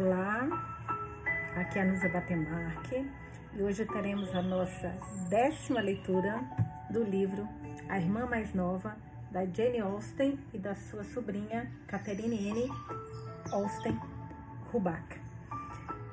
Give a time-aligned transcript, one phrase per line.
[0.00, 0.48] Olá,
[1.56, 3.04] aqui é a Nusa Batemarque
[3.52, 4.94] e hoje teremos a nossa
[5.28, 6.40] décima leitura
[6.88, 7.48] do livro
[7.88, 8.96] A Irmã Mais Nova,
[9.32, 12.68] da Jane Austen e da sua sobrinha Catherine N.
[13.50, 13.98] Austen
[14.70, 15.20] Rubac.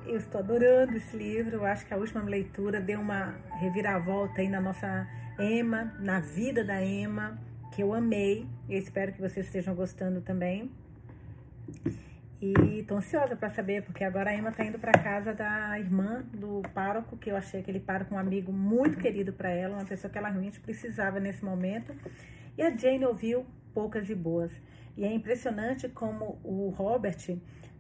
[0.08, 4.50] Eu estou adorando esse livro, eu acho que a última leitura deu uma reviravolta aí
[4.50, 5.08] na nossa
[5.38, 7.38] Emma, na vida da Emma,
[7.72, 10.72] que eu amei e espero que vocês estejam gostando também.
[12.54, 16.24] E tô ansiosa para saber, porque agora a Emma tá indo para casa da irmã
[16.32, 20.12] do pároco, que eu achei aquele pároco um amigo muito querido para ela, uma pessoa
[20.12, 21.96] que ela realmente precisava nesse momento.
[22.56, 24.52] E a Jane ouviu poucas e boas.
[24.96, 27.18] E é impressionante como o Robert,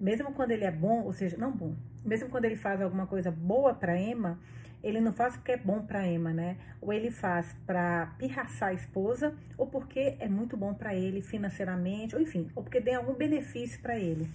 [0.02, 3.30] mesmo quando ele é bom, ou seja, não bom, mesmo quando ele faz alguma coisa
[3.30, 4.40] boa para Emma,
[4.86, 6.58] ele não faz porque é bom para Emma, né?
[6.80, 12.16] Ou ele faz para pirraçar a esposa, ou porque é muito bom para ele financeiramente,
[12.16, 14.30] ou enfim, ou porque tem algum benefício para ele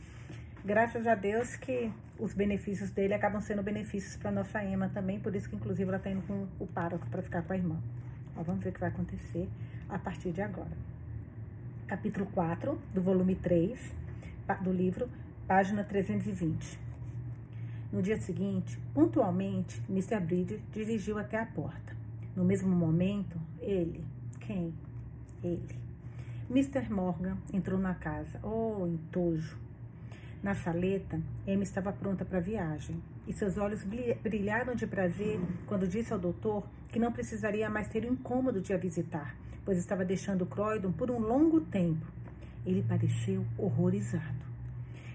[0.64, 5.34] graças a Deus que os benefícios dele acabam sendo benefícios para nossa Emma também, por
[5.34, 7.80] isso que inclusive ela está indo com o pároco para ficar com a irmã.
[8.36, 9.48] Ó, vamos ver o que vai acontecer
[9.88, 10.76] a partir de agora.
[11.86, 13.94] Capítulo 4 do volume 3
[14.62, 15.08] do livro,
[15.46, 16.89] página 320.
[17.92, 20.20] No dia seguinte, pontualmente, Mr.
[20.20, 21.96] Bridge dirigiu até a porta.
[22.36, 24.04] No mesmo momento, ele,
[24.38, 24.72] quem?
[25.42, 25.80] Ele.
[26.48, 26.92] Mr.
[26.92, 28.38] Morgan entrou na casa.
[28.44, 29.56] Oh, entojo!
[30.42, 33.84] Na saleta, Emma estava pronta para a viagem e seus olhos
[34.22, 38.72] brilharam de prazer quando disse ao doutor que não precisaria mais ter o incômodo de
[38.72, 42.06] a visitar, pois estava deixando Croydon por um longo tempo.
[42.64, 44.44] Ele pareceu horrorizado.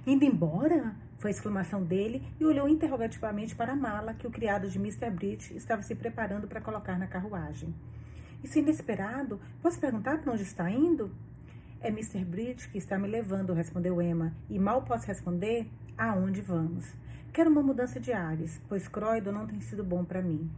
[0.05, 0.95] Indo embora?
[1.17, 5.09] Foi a exclamação dele e olhou interrogativamente para a mala que o criado de Mr.
[5.09, 7.73] Bridge estava se preparando para colocar na carruagem.
[8.43, 9.39] Isso é inesperado.
[9.61, 11.11] Posso perguntar para onde está indo?
[11.81, 12.23] É Mr.
[12.25, 16.85] Bridge que está me levando, respondeu Emma, e mal posso responder aonde vamos.
[17.31, 20.49] Quero uma mudança de ares, pois Croydon não tem sido bom para mim.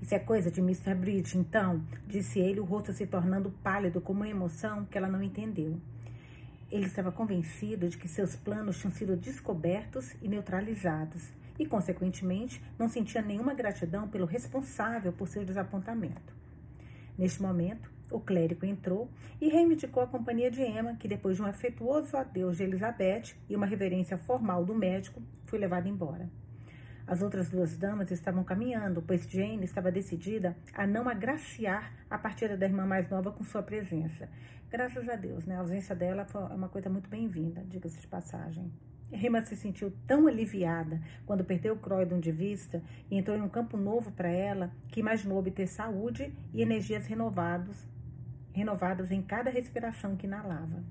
[0.00, 0.94] Isso é coisa de Mr.
[0.94, 5.22] Bridge, então, disse ele, o rosto se tornando pálido com uma emoção que ela não
[5.22, 5.80] entendeu.
[6.70, 12.88] Ele estava convencido de que seus planos tinham sido descobertos e neutralizados, e, consequentemente, não
[12.88, 16.32] sentia nenhuma gratidão pelo responsável por seu desapontamento.
[17.16, 21.46] Neste momento, o clérigo entrou e reivindicou a companhia de Emma, que depois de um
[21.46, 26.30] afetuoso adeus de Elizabeth e uma reverência formal do médico, foi levada embora.
[27.08, 32.54] As outras duas damas estavam caminhando, pois Jane estava decidida a não agraciar a partida
[32.54, 34.28] da irmã mais nova com sua presença.
[34.70, 35.56] Graças a Deus, né?
[35.56, 38.70] A ausência dela foi uma coisa muito bem-vinda, diga-se de passagem.
[39.10, 43.78] Emma se sentiu tão aliviada quando perdeu Croydon de vista e entrou em um campo
[43.78, 47.86] novo para ela que imaginou obter saúde e energias renovados
[48.52, 50.82] renovadas em cada respiração que inalava.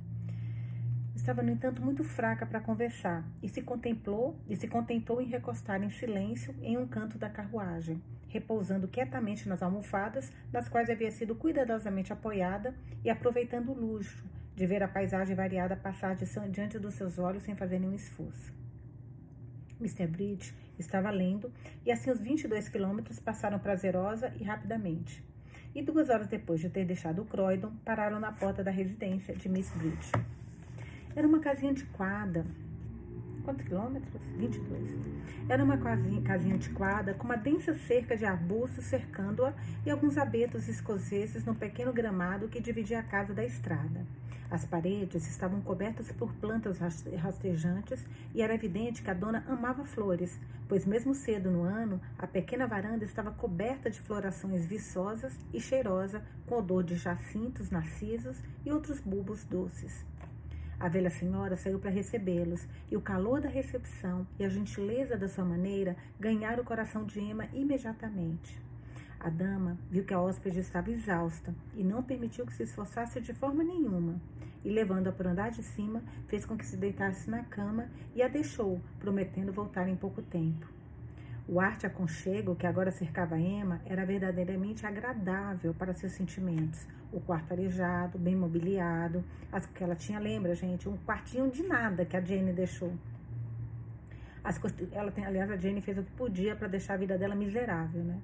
[1.17, 5.81] Estava, no entanto, muito fraca para conversar e se contemplou e se contentou em recostar
[5.81, 11.33] em silêncio em um canto da carruagem, repousando quietamente nas almofadas, nas quais havia sido
[11.33, 14.23] cuidadosamente apoiada e aproveitando o luxo
[14.55, 18.53] de ver a paisagem variada passar diante dos seus olhos sem fazer nenhum esforço.
[19.79, 20.05] Mr.
[20.05, 21.51] Bridge estava lendo
[21.83, 25.25] e assim os 22 quilômetros passaram prazerosa e rapidamente
[25.73, 29.49] e duas horas depois de ter deixado o Croydon, pararam na porta da residência de
[29.49, 30.11] Miss Bridge.
[31.17, 32.45] Era uma casinha antiquada.
[33.43, 34.21] Quantos quilômetros?
[34.37, 34.91] 22.
[35.49, 39.51] Era uma casinha, casinha antiquada com uma densa cerca de arbustos cercando-a
[39.83, 44.05] e alguns abetos escoceses no pequeno gramado que dividia a casa da estrada.
[44.51, 48.05] As paredes estavam cobertas por plantas rastejantes
[48.35, 50.39] e era evidente que a dona amava flores,
[50.69, 56.21] pois mesmo cedo no ano, a pequena varanda estava coberta de florações viçosas e cheirosa,
[56.45, 60.05] com odor de jacintos, narcisos e outros bulbos doces.
[60.79, 65.27] A velha senhora saiu para recebê-los, e o calor da recepção e a gentileza da
[65.27, 68.61] sua maneira ganharam o coração de Emma imediatamente.
[69.19, 73.33] A dama viu que a hóspede estava exausta e não permitiu que se esforçasse de
[73.33, 74.21] forma nenhuma.
[74.63, 78.27] E levando-a por andar de cima, fez com que se deitasse na cama e a
[78.27, 80.76] deixou, prometendo voltar em pouco tempo.
[81.49, 86.85] O ar de aconchego que agora cercava Emma era verdadeiramente agradável para seus sentimentos.
[87.11, 92.03] O quarto arejado, bem mobiliado, as que ela tinha, lembra, gente, um quartinho de nada
[92.03, 92.93] que a Jane deixou.
[94.43, 94.59] As,
[94.91, 98.03] ela tem, aliás, a Jane fez o que podia para deixar a vida dela miserável,
[98.03, 98.19] né?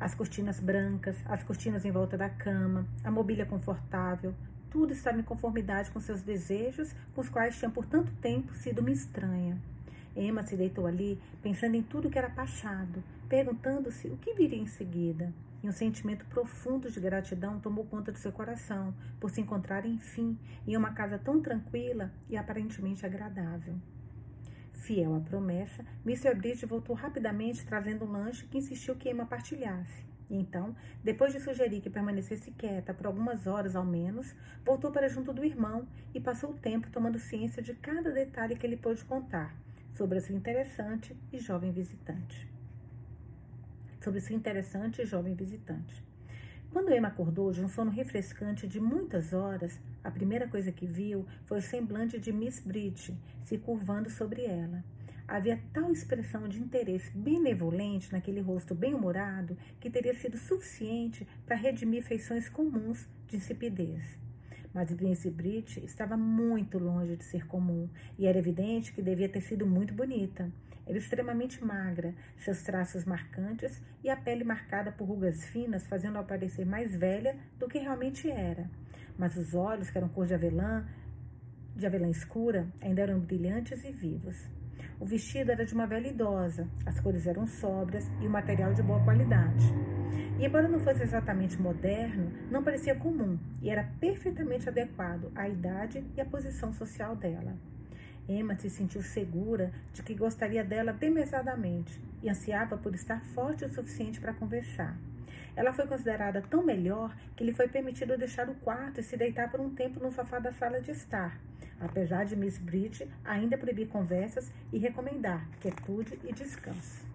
[0.00, 4.34] as cortinas brancas, as cortinas em volta da cama, a mobília confortável,
[4.70, 8.78] tudo estava em conformidade com seus desejos, com os quais tinha por tanto tempo sido
[8.78, 9.58] uma estranha.
[10.20, 14.66] Emma se deitou ali, pensando em tudo que era passado, perguntando-se o que viria em
[14.66, 15.32] seguida.
[15.62, 20.38] E um sentimento profundo de gratidão tomou conta do seu coração, por se encontrar, enfim,
[20.66, 23.74] em uma casa tão tranquila e aparentemente agradável.
[24.72, 26.34] Fiel à promessa, Mr.
[26.34, 30.04] Bridge voltou rapidamente trazendo um lanche que insistiu que Emma partilhasse.
[30.28, 34.34] E então, depois de sugerir que permanecesse quieta por algumas horas ao menos,
[34.64, 38.66] voltou para junto do irmão e passou o tempo tomando ciência de cada detalhe que
[38.66, 39.54] ele pôde contar
[39.92, 42.48] sobre a sua interessante e jovem visitante.
[44.00, 46.04] Sobre sua interessante e jovem visitante.
[46.70, 51.26] Quando Emma acordou de um sono refrescante de muitas horas, a primeira coisa que viu
[51.44, 54.84] foi o semblante de Miss Bridge se curvando sobre ela.
[55.26, 62.04] Havia tal expressão de interesse benevolente naquele rosto bem-humorado que teria sido suficiente para redimir
[62.04, 64.18] feições comuns de insipidez.
[64.72, 67.88] Mas Prince Brit estava muito longe de ser comum
[68.18, 70.50] e era evidente que devia ter sido muito bonita.
[70.86, 76.64] Era extremamente magra, seus traços marcantes e a pele marcada por rugas finas fazendo-a parecer
[76.64, 78.70] mais velha do que realmente era.
[79.18, 80.86] Mas os olhos, que eram cor de avelã,
[81.76, 84.48] de avelã escura, ainda eram brilhantes e vivos.
[85.00, 88.82] O vestido era de uma velha idosa, as cores eram sóbrias e o material de
[88.82, 89.64] boa qualidade.
[90.38, 96.04] E embora não fosse exatamente moderno, não parecia comum e era perfeitamente adequado à idade
[96.14, 97.56] e à posição social dela.
[98.28, 103.70] Emma se sentiu segura de que gostaria dela demesadamente e ansiava por estar forte o
[103.70, 104.98] suficiente para conversar.
[105.56, 109.50] Ela foi considerada tão melhor que lhe foi permitido deixar o quarto e se deitar
[109.50, 111.40] por um tempo no sofá da sala de estar,
[111.80, 117.09] apesar de Miss Bridge ainda proibir conversas e recomendar quietude e descanso.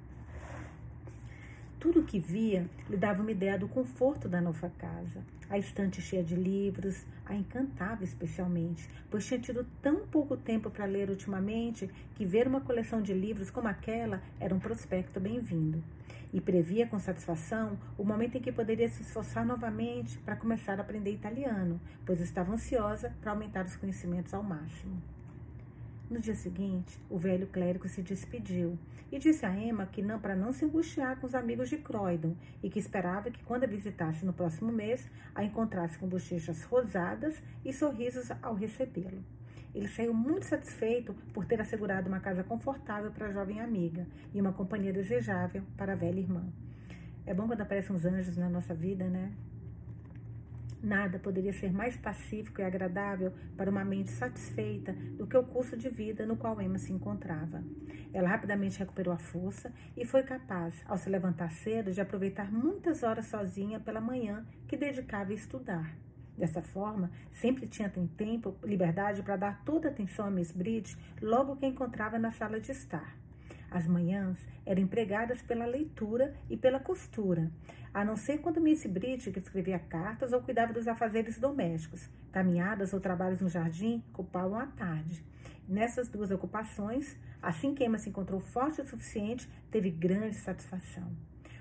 [1.79, 5.21] Tudo o que via lhe dava uma ideia do conforto da nova casa.
[5.49, 10.85] A estante cheia de livros a encantava especialmente, pois tinha tido tão pouco tempo para
[10.85, 15.83] ler ultimamente que ver uma coleção de livros como aquela era um prospecto bem-vindo
[16.33, 20.81] e previa com satisfação o momento em que poderia se esforçar novamente para começar a
[20.81, 25.14] aprender italiano, pois estava ansiosa para aumentar os conhecimentos ao máximo.
[26.07, 28.77] No dia seguinte, o velho clérigo se despediu
[29.11, 32.35] e disse a Emma que não para não se angustiar com os amigos de Croydon
[32.61, 37.41] e que esperava que quando a visitasse no próximo mês a encontrasse com bochechas rosadas
[37.63, 39.23] e sorrisos ao recebê-lo.
[39.73, 44.39] Ele saiu muito satisfeito por ter assegurado uma casa confortável para a jovem amiga e
[44.39, 46.45] uma companhia desejável para a velha irmã.
[47.25, 49.33] É bom quando aparecem uns anjos na nossa vida, né?
[50.81, 55.75] Nada poderia ser mais pacífico e agradável para uma mente satisfeita do que o curso
[55.75, 57.63] de vida no qual Emma se encontrava.
[58.13, 63.03] Ela rapidamente recuperou a força e foi capaz, ao se levantar cedo, de aproveitar muitas
[63.03, 65.95] horas sozinha pela manhã que dedicava a estudar.
[66.37, 71.55] Dessa forma, sempre tinha tempo, liberdade para dar toda a atenção a Miss Bridge logo
[71.55, 73.24] que a encontrava na sala de estar.
[73.75, 77.51] As manhãs eram empregadas pela leitura e pela costura,
[77.93, 82.09] a não ser quando Miss que escrevia cartas ou cuidava dos afazeres domésticos.
[82.31, 85.21] Caminhadas ou trabalhos no jardim ocupavam a tarde.
[85.67, 91.11] Nessas duas ocupações, assim que Emma se encontrou forte o suficiente, teve grande satisfação.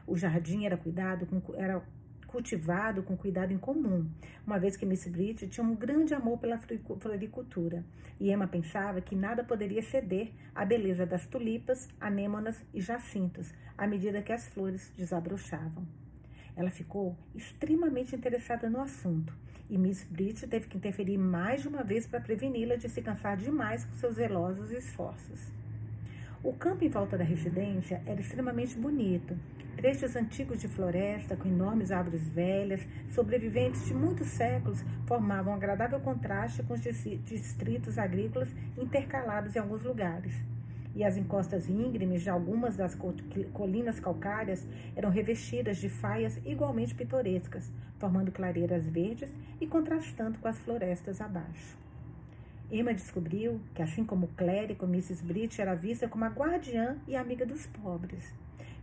[0.06, 1.82] O jardim era cuidado com, era
[2.34, 4.10] cultivado com cuidado em comum,
[4.44, 7.84] uma vez que Miss Bridget tinha um grande amor pela floricultura,
[8.18, 13.86] e Emma pensava que nada poderia ceder à beleza das tulipas, anêmonas e jacintos, à
[13.86, 15.86] medida que as flores desabrochavam.
[16.56, 19.32] Ela ficou extremamente interessada no assunto,
[19.70, 23.36] e Miss Bridget teve que interferir mais de uma vez para preveni-la de se cansar
[23.36, 25.52] demais com seus zelosos esforços.
[26.44, 29.34] O campo em volta da residência era extremamente bonito
[29.76, 36.00] Trechos antigos de floresta, com enormes árvores velhas, sobreviventes de muitos séculos, formavam um agradável
[36.00, 38.48] contraste com os distritos agrícolas
[38.78, 40.32] intercalados em alguns lugares.
[40.94, 42.96] E as encostas íngremes de algumas das
[43.52, 50.58] colinas calcárias eram revestidas de faias igualmente pitorescas, formando clareiras verdes e contrastando com as
[50.60, 51.83] florestas abaixo.
[52.70, 55.22] Emma descobriu que, assim como o clérigo, Mrs.
[55.22, 58.34] Britt era vista como a guardiã e amiga dos pobres.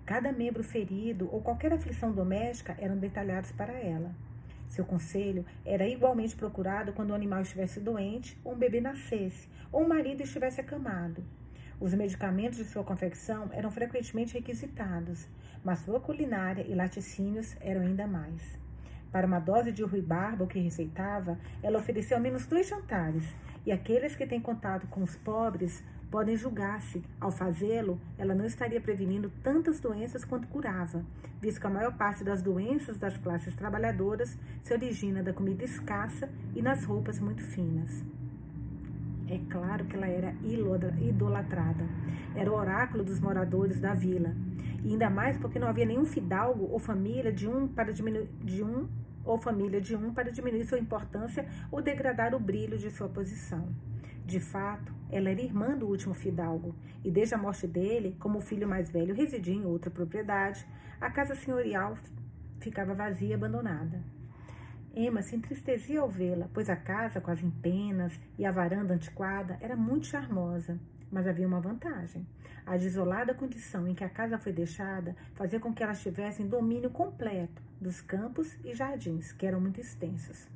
[0.06, 4.14] Cada membro ferido ou qualquer aflição doméstica eram detalhados para ela.
[4.68, 9.84] Seu conselho era igualmente procurado quando o animal estivesse doente, ou um bebê nascesse, ou
[9.84, 11.24] o marido estivesse acamado.
[11.80, 15.28] Os medicamentos de sua confecção eram frequentemente requisitados,
[15.64, 18.60] mas sua culinária e laticínios eram ainda mais.
[19.12, 23.26] Para uma dose de ruibarbo que receitava, ela oferecia ao menos dois jantares,
[23.65, 28.46] e aqueles que têm contato com os pobres podem julgar se, ao fazê-lo, ela não
[28.46, 31.06] estaria prevenindo tantas doenças quanto curava,
[31.39, 36.30] visto que a maior parte das doenças das classes trabalhadoras se origina da comida escassa
[36.53, 38.03] e nas roupas muito finas.
[39.30, 41.86] É claro que ela era idolatrada.
[42.36, 44.36] Era o oráculo dos moradores da vila.
[44.84, 48.62] E ainda mais porque não havia nenhum fidalgo ou família de um para diminuir de
[48.62, 48.89] um
[49.24, 53.68] ou família de um para diminuir sua importância ou degradar o brilho de sua posição.
[54.25, 58.42] De fato, ela era irmã do último fidalgo, e desde a morte dele, como o
[58.42, 60.66] filho mais velho residia em outra propriedade,
[61.00, 61.98] a casa senhorial
[62.60, 64.01] ficava vazia e abandonada.
[64.94, 69.58] Emma se entristecia ao vê-la, pois a casa, com as empenas e a varanda antiquada,
[69.62, 70.80] era muito charmosa.
[71.10, 72.25] Mas havia uma vantagem.
[72.66, 76.90] A desolada condição em que a casa foi deixada fazia com que elas tivessem domínio
[76.90, 80.48] completo dos campos e jardins, que eram muito extensos.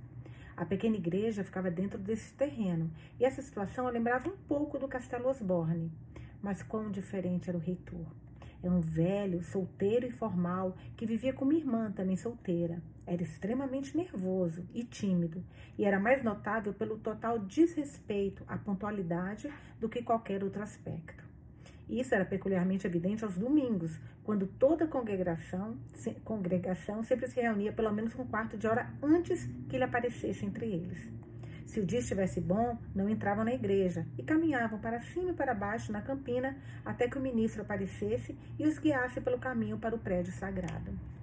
[0.56, 5.28] A pequena igreja ficava dentro desse terreno, e essa situação lembrava um pouco do Castelo
[5.28, 5.92] Osborne.
[6.42, 8.06] Mas quão diferente era o reitor.
[8.62, 12.82] Era um velho, solteiro e formal, que vivia com uma irmã também solteira.
[13.06, 15.44] Era extremamente nervoso e tímido,
[15.78, 21.25] e era mais notável pelo total desrespeito à pontualidade do que qualquer outro aspecto.
[21.90, 25.78] Isso era peculiarmente evidente aos domingos, quando toda a congregação,
[26.24, 30.66] congregação sempre se reunia pelo menos um quarto de hora antes que ele aparecesse entre
[30.66, 31.12] eles.
[31.66, 35.54] Se o dia estivesse bom, não entravam na igreja e caminhavam para cima e para
[35.54, 40.00] baixo na campina até que o ministro aparecesse e os guiasse pelo caminho para o
[40.00, 41.15] prédio sagrado.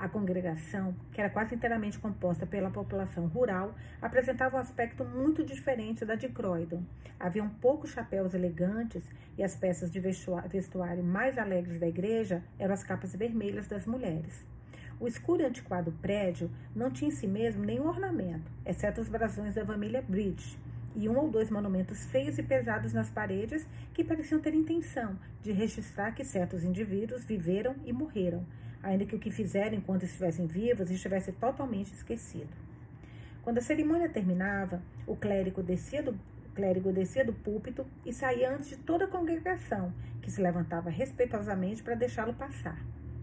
[0.00, 6.06] A congregação, que era quase inteiramente composta pela população rural, apresentava um aspecto muito diferente
[6.06, 6.82] da de Croydon.
[7.18, 9.04] Havia poucos chapéus elegantes
[9.36, 14.42] e as peças de vestuário mais alegres da igreja eram as capas vermelhas das mulheres.
[14.98, 19.54] O escuro e antiquado prédio não tinha em si mesmo nenhum ornamento, exceto os brasões
[19.54, 20.58] da família Bridge,
[20.96, 25.52] e um ou dois monumentos feios e pesados nas paredes que pareciam ter intenção de
[25.52, 28.46] registrar que certos indivíduos viveram e morreram,
[28.82, 32.50] ainda que o que fizeram enquanto estivessem vivos estivesse totalmente esquecido.
[33.42, 36.18] Quando a cerimônia terminava, o clérigo descia do,
[36.54, 41.82] clérigo descia do púlpito e saía antes de toda a congregação, que se levantava respeitosamente
[41.82, 42.78] para deixá-lo passar.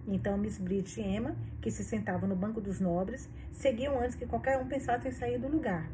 [0.08, 4.26] Então, Miss Bridget e Emma, que se sentavam no banco dos nobres, seguiam antes que
[4.26, 5.88] qualquer um pensasse em sair do lugar.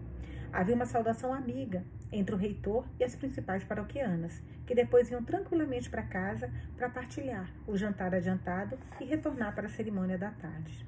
[0.54, 5.90] Havia uma saudação amiga entre o reitor e as principais paroquianas, que depois iam tranquilamente
[5.90, 10.86] para casa para partilhar o jantar adiantado e retornar para a cerimônia da tarde.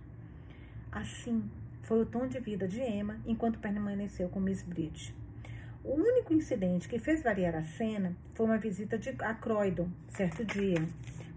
[0.92, 1.50] Assim
[1.82, 5.16] foi o tom de vida de Emma enquanto permaneceu com Miss Bridge.
[5.84, 10.46] O único incidente que fez variar a cena foi uma visita de, a Croydon, certo
[10.46, 10.88] dia,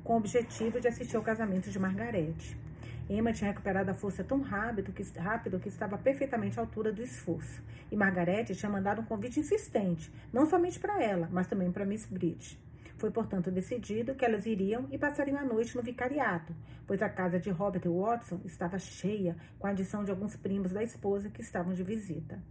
[0.04, 2.67] com o objetivo de assistir ao casamento de Margarete.
[3.08, 7.02] Emma tinha recuperado a força tão rápido que, rápido que estava perfeitamente à altura do
[7.02, 7.62] esforço.
[7.90, 12.04] E Margarete tinha mandado um convite insistente, não somente para ela, mas também para Miss
[12.04, 12.60] Bridge.
[12.98, 16.54] Foi, portanto, decidido que elas iriam e passariam a noite no vicariato,
[16.86, 20.82] pois a casa de Robert Watson estava cheia, com a adição de alguns primos da
[20.82, 22.42] esposa que estavam de visita.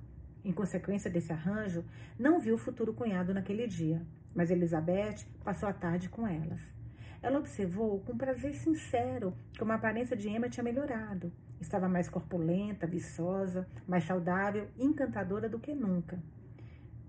[0.44, 1.84] Em consequência desse arranjo,
[2.18, 4.02] não viu o futuro cunhado naquele dia,
[4.34, 6.76] mas Elizabeth passou a tarde com elas.
[7.27, 11.29] Ela observou com prazer sincero como a aparência de Emma tinha melhorado.
[11.60, 16.17] Estava mais corpulenta, viçosa, mais saudável e encantadora do que nunca.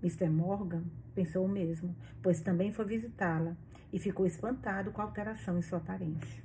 [0.03, 0.29] Mr.
[0.29, 0.83] Morgan
[1.15, 3.55] pensou o mesmo, pois também foi visitá-la
[3.93, 6.43] e ficou espantado com a alteração em sua aparência.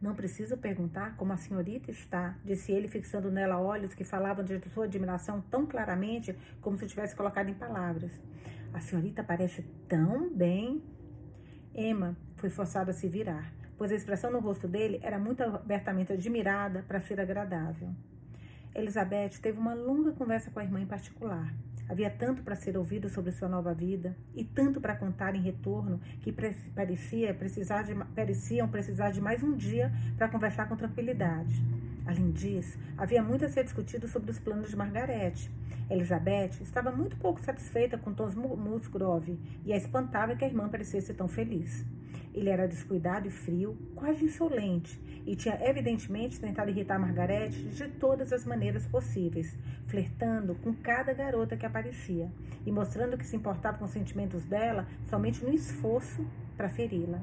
[0.00, 4.58] Não preciso perguntar como a senhorita está, disse ele, fixando nela olhos que falavam de
[4.70, 8.10] sua admiração tão claramente como se tivesse colocado em palavras.
[8.72, 10.82] A senhorita parece tão bem.
[11.74, 16.12] Emma foi forçada a se virar, pois a expressão no rosto dele era muito abertamente
[16.12, 17.88] admirada para ser agradável.
[18.74, 21.52] Elizabeth teve uma longa conversa com a irmã em particular.
[21.88, 26.00] Havia tanto para ser ouvido sobre sua nova vida e tanto para contar em retorno
[26.20, 26.32] que
[26.74, 31.62] parecia precisar de, pareciam precisar de mais um dia para conversar com tranquilidade.
[32.04, 35.50] Além disso, havia muito a ser discutido sobre os planos de Margarete.
[35.90, 41.12] Elizabeth estava muito pouco satisfeita com Tom Musgrove e a espantava que a irmã parecesse
[41.14, 41.84] tão feliz.
[42.34, 48.32] Ele era descuidado e frio, quase insolente, e tinha evidentemente tentado irritar Margarete de todas
[48.32, 49.56] as maneiras possíveis,
[49.86, 52.30] flertando com cada garota que aparecia
[52.64, 57.20] e mostrando que se importava com os sentimentos dela somente no esforço para feri-la.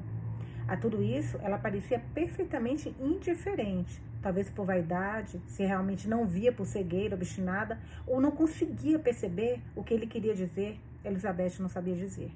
[0.68, 6.66] A tudo isso, ela parecia perfeitamente indiferente, talvez por vaidade, se realmente não via por
[6.66, 12.30] cegueira obstinada ou não conseguia perceber o que ele queria dizer, Elizabeth não sabia dizer.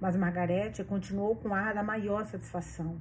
[0.00, 2.96] Mas Margarete continuou com ar da maior satisfação.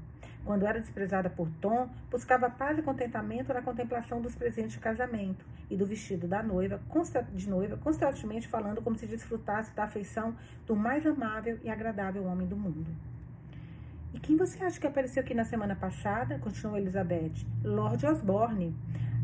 [0.46, 5.46] Quando era desprezada por Tom, buscava paz e contentamento na contemplação dos presentes de casamento
[5.70, 6.82] e do vestido da noiva,
[7.34, 10.36] de noiva, constantemente falando como se desfrutasse da afeição
[10.66, 13.13] do mais amável e agradável homem do mundo.
[14.14, 16.38] E quem você acha que apareceu aqui na semana passada?
[16.38, 17.34] Continuou Elizabeth.
[17.64, 18.76] Lord Osborne.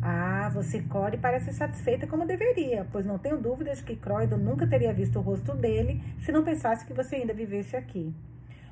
[0.02, 4.92] Ah, você, Core, parece satisfeita como deveria, pois não tenho dúvidas que Croydon nunca teria
[4.92, 8.12] visto o rosto dele se não pensasse que você ainda vivesse aqui.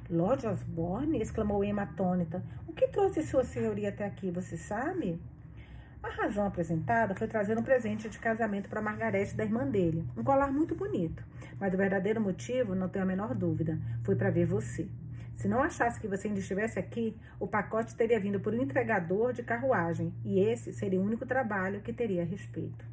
[0.10, 1.22] Lord Osborne?
[1.22, 2.44] exclamou Emma atônita.
[2.68, 5.22] O que trouxe sua senhoria até aqui, você sabe?
[6.02, 10.24] A razão apresentada foi trazer um presente de casamento para Margarete da irmã dele, um
[10.24, 11.24] colar muito bonito.
[11.60, 14.88] Mas o verdadeiro motivo, não tenho a menor dúvida, foi para ver você.
[15.38, 19.32] Se não achasse que você ainda estivesse aqui, o pacote teria vindo por um entregador
[19.32, 22.84] de carruagem, e esse seria o único trabalho que teria a respeito.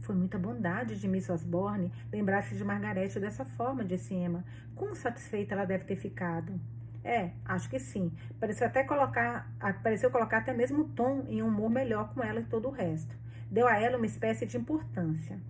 [0.00, 4.44] Foi muita bondade de Miss Osborne lembrar-se de Margarete dessa forma, disse Emma.
[4.74, 6.60] Como satisfeita ela deve ter ficado.
[7.02, 8.12] É, acho que sim.
[8.38, 9.50] Pareceu até colocar,
[9.82, 13.16] pareceu colocar até mesmo tom em um humor melhor com ela e todo o resto.
[13.50, 15.40] Deu a ela uma espécie de importância.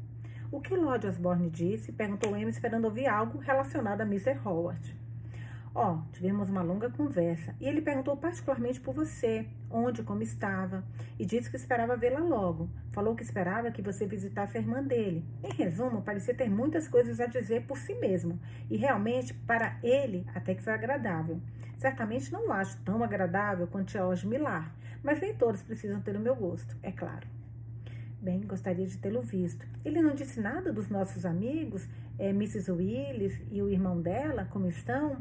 [0.52, 1.90] O que Lord Osborne disse?
[1.90, 4.38] Perguntou Emma, esperando ouvir algo relacionado a Mr.
[4.44, 5.01] Howard.
[5.74, 10.84] Ó, oh, tivemos uma longa conversa e ele perguntou particularmente por você, onde, como estava,
[11.18, 12.68] e disse que esperava vê-la logo.
[12.92, 15.24] Falou que esperava que você visitasse a irmã dele.
[15.42, 18.38] Em resumo, parecia ter muitas coisas a dizer por si mesmo,
[18.70, 21.40] e realmente, para ele, até que foi agradável.
[21.78, 26.20] Certamente não o acho tão agradável quanto George Millar, mas nem todos precisam ter o
[26.20, 27.26] meu gosto, é claro.
[28.20, 29.66] Bem, gostaria de tê-lo visto.
[29.84, 31.88] Ele não disse nada dos nossos amigos,
[32.18, 32.70] é, Mrs.
[32.70, 35.16] Willis e o irmão dela, como estão?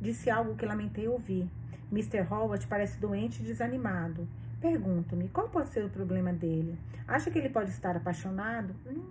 [0.00, 1.48] Disse algo que lamentei ouvir.
[1.90, 2.26] Mr.
[2.30, 4.26] Howard parece doente e desanimado.
[4.60, 6.78] Pergunto-me, qual pode ser o problema dele?
[7.06, 8.74] Acha que ele pode estar apaixonado?
[8.86, 9.04] Hum,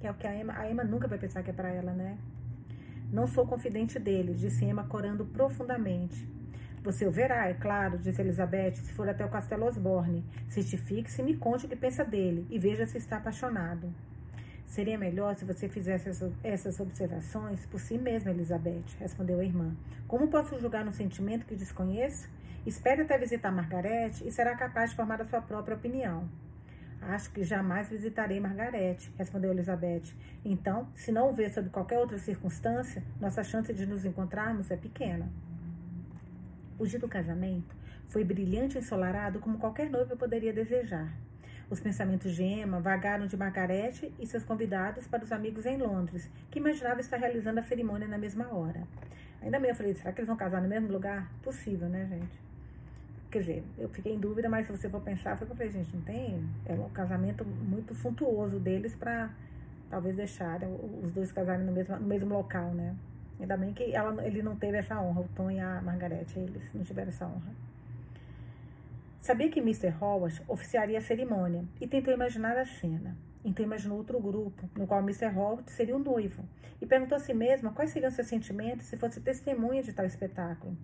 [0.00, 1.92] que é o que a Emma, a Emma nunca vai pensar que é para ela,
[1.92, 2.16] né?
[3.12, 6.28] Não sou confidente dele, disse Emma corando profundamente.
[6.82, 10.24] Você o verá, é claro, disse Elizabeth, se for até o Castelo Osborne.
[10.48, 13.92] Certifique-se e me conte o que pensa dele e veja se está apaixonado.
[14.68, 16.10] Seria melhor se você fizesse
[16.44, 19.74] essas observações por si mesma, Elizabeth, respondeu a irmã.
[20.06, 22.28] Como posso julgar um sentimento que desconheço?
[22.66, 26.28] Espere até visitar Margarete e será capaz de formar a sua própria opinião.
[27.00, 30.14] Acho que jamais visitarei Margarete, respondeu Elizabeth.
[30.44, 34.76] Então, se não o ver sob qualquer outra circunstância, nossa chance de nos encontrarmos é
[34.76, 35.30] pequena.
[36.78, 37.74] O dia do casamento
[38.06, 41.10] foi brilhante e ensolarado como qualquer noiva poderia desejar.
[41.70, 46.30] Os pensamentos de Emma vagaram de Margarete e seus convidados para os amigos em Londres,
[46.50, 48.84] que imaginava estar realizando a cerimônia na mesma hora.
[49.42, 51.30] Ainda bem, eu falei, será que eles vão casar no mesmo lugar?
[51.42, 52.40] Possível, né, gente?
[53.30, 55.94] Quer dizer, eu fiquei em dúvida, mas se você for pensar, foi eu falei, gente,
[55.94, 56.42] não tem.
[56.64, 59.28] É um casamento muito suntuoso deles para
[59.90, 60.60] talvez deixar
[61.02, 62.96] os dois casarem no mesmo, no mesmo local, né?
[63.38, 66.62] Ainda bem que ela, ele não teve essa honra, o Tom e a Margarete, eles
[66.72, 67.67] não tiveram essa honra.
[69.20, 69.92] Sabia que Mr.
[70.00, 73.16] Howard oficiaria a cerimônia e tentou imaginar a cena.
[73.44, 75.26] Então imaginou outro grupo, no qual Mr.
[75.26, 76.44] Howard seria o noivo,
[76.80, 80.76] e perguntou a si mesma quais seriam seus sentimentos se fosse testemunha de tal espetáculo.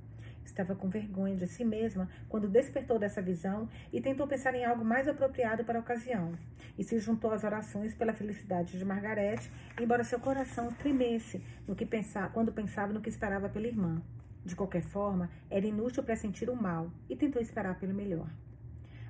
[0.44, 4.84] Estava com vergonha de si mesma quando despertou dessa visão e tentou pensar em algo
[4.84, 6.32] mais apropriado para a ocasião.
[6.76, 11.86] E se juntou às orações pela felicidade de Margarete, embora seu coração tremesse no que
[11.86, 14.02] pensar, quando pensava no que esperava pela irmã.
[14.44, 18.28] De qualquer forma, era inútil pressentir o mal e tentou esperar pelo melhor.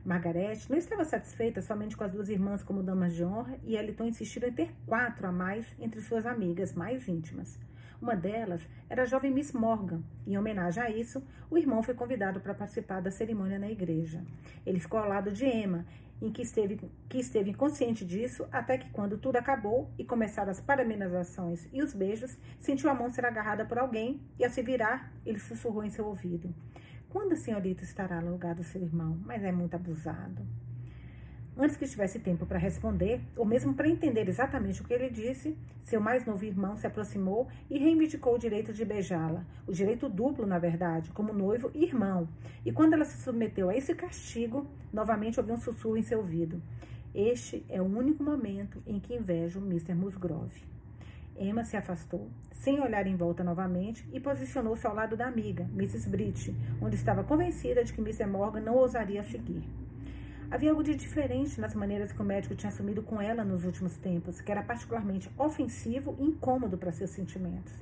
[0.04, 4.04] Margaret não estava satisfeita somente com as duas irmãs como damas de honra e Eliton
[4.04, 7.58] insistiu em ter quatro a mais entre suas amigas mais íntimas.
[8.02, 10.02] Uma delas era a jovem Miss Morgan.
[10.26, 14.22] Em homenagem a isso, o irmão foi convidado para participar da cerimônia na igreja.
[14.66, 15.86] Ele ficou ao lado de Emma
[16.20, 20.61] em que esteve, que esteve inconsciente disso, até que quando tudo acabou e começaram as
[20.61, 25.12] paramenizações e os beijos, sentiu a mão ser agarrada por alguém e, ao se virar,
[25.24, 26.55] ele sussurrou em seu ouvido.
[27.09, 29.20] Quando a senhorita estará no lugar do seu irmão?
[29.24, 30.44] Mas é muito abusado.
[31.56, 35.56] Antes que tivesse tempo para responder, ou mesmo para entender exatamente o que ele disse,
[35.84, 40.46] seu mais novo irmão se aproximou e reivindicou o direito de beijá-la, o direito duplo,
[40.46, 42.28] na verdade, como noivo e irmão.
[42.64, 46.60] E quando ela se submeteu a esse castigo, novamente ouviu um sussurro em seu ouvido.
[47.14, 49.94] Este é o único momento em que invejo Mr.
[49.94, 50.64] Musgrove.
[51.38, 56.08] Emma se afastou, sem olhar em volta novamente, e posicionou-se ao lado da amiga, Mrs.
[56.08, 58.26] Britt, onde estava convencida de que Mr.
[58.26, 59.62] Morgan não ousaria seguir.
[60.50, 63.96] Havia algo de diferente nas maneiras que o médico tinha assumido com ela nos últimos
[63.96, 67.72] tempos, que era particularmente ofensivo e incômodo para seus sentimentos.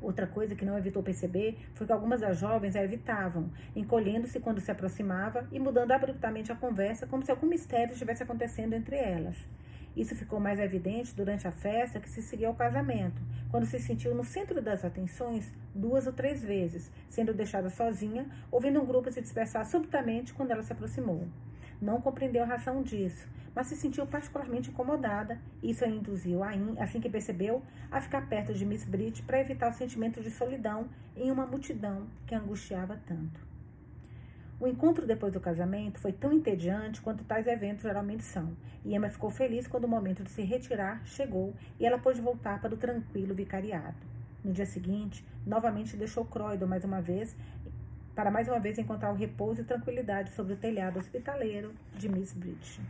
[0.00, 4.60] Outra coisa que não evitou perceber foi que algumas das jovens a evitavam, encolhendo-se quando
[4.60, 9.36] se aproximava e mudando abruptamente a conversa, como se algum mistério estivesse acontecendo entre elas.
[9.96, 14.14] Isso ficou mais evidente durante a festa que se seguiu ao casamento, quando se sentiu
[14.14, 19.20] no centro das atenções duas ou três vezes, sendo deixada sozinha, ouvindo um grupo se
[19.20, 21.28] dispersar subitamente quando ela se aproximou.
[21.80, 25.40] Não compreendeu a razão disso, mas se sentiu particularmente incomodada.
[25.62, 26.40] Isso a induziu,
[26.78, 30.88] assim que percebeu, a ficar perto de Miss Britt para evitar o sentimento de solidão
[31.16, 33.51] em uma multidão que angustiava tanto.
[34.62, 39.08] O encontro depois do casamento foi tão entediante quanto tais eventos geralmente são, e Emma
[39.08, 42.76] ficou feliz quando o momento de se retirar chegou e ela pôde voltar para o
[42.76, 43.96] tranquilo vicariado.
[44.44, 47.34] No dia seguinte, novamente deixou Croydon mais uma vez
[48.14, 52.32] para mais uma vez encontrar o repouso e tranquilidade sobre o telhado hospitaleiro de Miss
[52.32, 52.80] Bridge.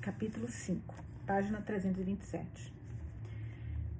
[0.00, 0.94] Capítulo 5,
[1.26, 2.72] página 327.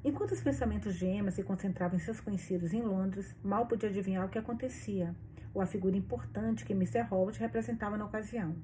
[0.03, 4.25] Enquanto os pensamentos de Emma se concentravam em seus conhecidos em Londres, mal podia adivinhar
[4.25, 5.15] o que acontecia,
[5.55, 7.03] ou a figura importante que Mr.
[7.03, 8.55] Holt representava na ocasião.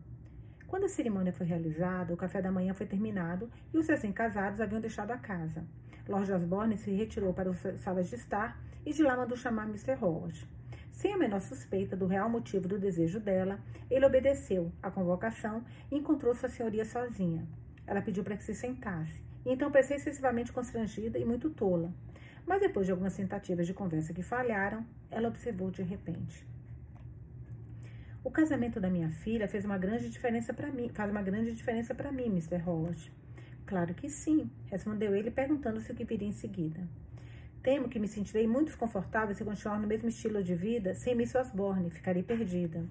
[0.67, 4.81] Quando a cerimônia foi realizada, o café da manhã foi terminado e os recém-casados haviam
[4.81, 5.65] deixado a casa.
[6.09, 9.97] Lord Osborne se retirou para as salas de estar e de lá mandou chamar Mr.
[10.01, 10.49] Howard.
[10.91, 13.59] Sem a menor suspeita do real motivo do desejo dela,
[13.91, 17.47] ele obedeceu à convocação e encontrou sua senhoria sozinha.
[17.87, 21.93] Ela pediu para que se sentasse, e então parecia excessivamente constrangida e muito tola.
[22.47, 26.47] Mas depois de algumas tentativas de conversa que falharam, ela observou de repente.
[28.23, 31.95] O casamento da minha filha fez uma grande diferença para mim, faz uma grande diferença
[31.95, 32.63] para mim, Mr.
[32.67, 33.11] Howard.
[33.65, 36.87] Claro que sim, respondeu ele, perguntando-se o que viria em seguida.
[37.63, 41.35] Temo que me sentirei muito desconfortável se continuar no mesmo estilo de vida sem Miss
[41.35, 42.85] Osborne, ficarei perdida.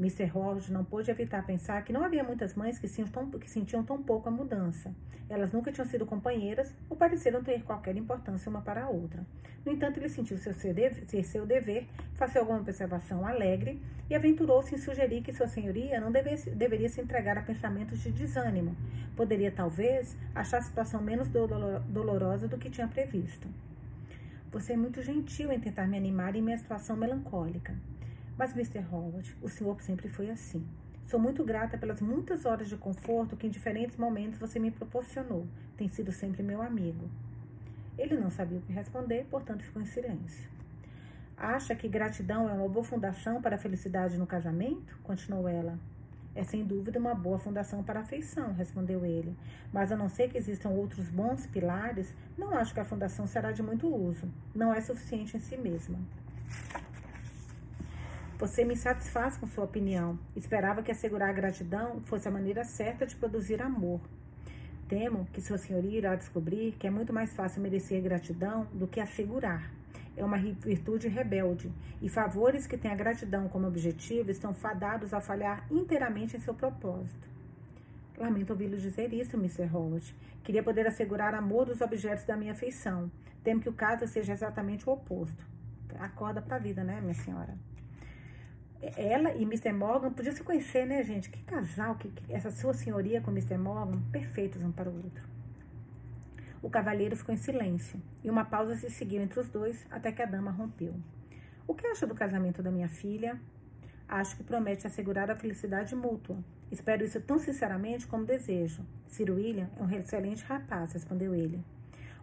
[0.00, 0.32] Mr.
[0.34, 3.84] Howard não pôde evitar pensar que não havia muitas mães que sentiam, tão, que sentiam
[3.84, 4.94] tão pouco a mudança.
[5.28, 9.26] Elas nunca tinham sido companheiras ou pareceram ter qualquer importância uma para a outra.
[9.62, 14.74] No entanto, ele sentiu seu ser, ser seu dever fazer alguma observação alegre e aventurou-se
[14.74, 18.74] em sugerir que sua senhoria não devesse, deveria se entregar a pensamentos de desânimo.
[19.14, 23.46] Poderia, talvez, achar a situação menos dolorosa do que tinha previsto.
[24.50, 27.74] Você é muito gentil em tentar me animar em minha situação melancólica.
[28.40, 28.82] Mas, Mr.
[28.90, 30.66] Howard, o senhor sempre foi assim.
[31.04, 35.46] Sou muito grata pelas muitas horas de conforto que em diferentes momentos você me proporcionou.
[35.76, 37.10] Tem sido sempre meu amigo.
[37.98, 40.48] Ele não sabia o que responder, portanto ficou em silêncio.
[41.36, 44.98] Acha que gratidão é uma boa fundação para a felicidade no casamento?
[45.02, 45.78] Continuou ela.
[46.34, 49.36] É sem dúvida uma boa fundação para a afeição, respondeu ele.
[49.70, 53.52] Mas a não ser que existam outros bons pilares, não acho que a fundação será
[53.52, 54.32] de muito uso.
[54.54, 55.98] Não é suficiente em si mesma.
[58.40, 60.18] Você me satisfaz com sua opinião.
[60.34, 64.00] Esperava que assegurar a gratidão fosse a maneira certa de produzir amor.
[64.88, 68.98] Temo que Sua Senhoria irá descobrir que é muito mais fácil merecer gratidão do que
[68.98, 69.70] assegurar.
[70.16, 75.20] É uma virtude rebelde, e favores que têm a gratidão como objetivo estão fadados a
[75.20, 77.28] falhar inteiramente em seu propósito.
[78.16, 79.68] Lamento ouvi-lo dizer isso, Mr.
[79.70, 80.16] Howard.
[80.42, 83.12] Queria poder assegurar amor dos objetos da minha afeição.
[83.44, 85.46] Temo que o caso seja exatamente o oposto.
[85.98, 87.54] Acorda para a vida, né, minha senhora?
[88.82, 89.72] Ela e Mr.
[89.72, 91.28] Morgan podiam se conhecer, né, gente?
[91.28, 93.58] Que casal, que, que, essa sua senhoria com Mr.
[93.58, 95.28] Morgan, perfeitos um para o outro.
[96.62, 100.22] O cavalheiro ficou em silêncio e uma pausa se seguiu entre os dois até que
[100.22, 100.94] a dama rompeu.
[101.66, 103.40] O que acha do casamento da minha filha?
[104.08, 106.36] Acho que promete assegurar a felicidade mútua.
[106.70, 108.84] Espero isso tão sinceramente como desejo.
[109.06, 111.64] Sir William é um excelente rapaz, respondeu ele.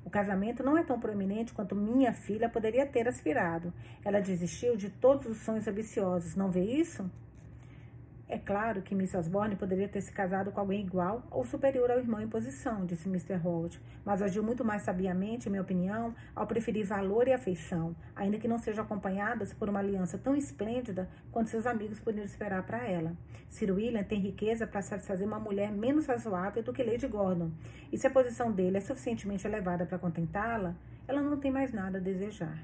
[0.07, 3.73] O casamento não é tão proeminente quanto minha filha poderia ter aspirado.
[4.05, 6.33] Ela desistiu de todos os sonhos ambiciosos.
[6.33, 7.11] Não vê isso?
[8.29, 11.97] É claro que Miss Osborne poderia ter se casado com alguém igual ou superior ao
[11.97, 13.35] irmão em posição, disse Mr.
[13.35, 18.37] Holt, mas agiu muito mais sabiamente, em minha opinião, ao preferir valor e afeição, ainda
[18.37, 22.85] que não sejam acompanhadas por uma aliança tão esplêndida quanto seus amigos poderiam esperar para
[22.85, 23.15] ela.
[23.49, 27.51] Sir William tem riqueza para satisfazer uma mulher menos razoável do que Lady Gordon,
[27.93, 30.75] e se a posição dele é suficientemente elevada para contentá-la,
[31.07, 32.61] ela não tem mais nada a desejar.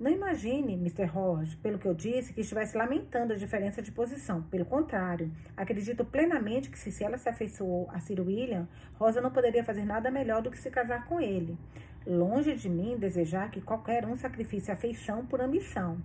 [0.00, 1.10] Não imagine, Mr.
[1.12, 4.42] Howard, pelo que eu disse, que estivesse lamentando a diferença de posição.
[4.42, 9.64] Pelo contrário, acredito plenamente que se ela se afeiçoou a Sir William, Rosa não poderia
[9.64, 11.58] fazer nada melhor do que se casar com ele.
[12.06, 16.00] Longe de mim desejar que qualquer um sacrifique afeição por ambição.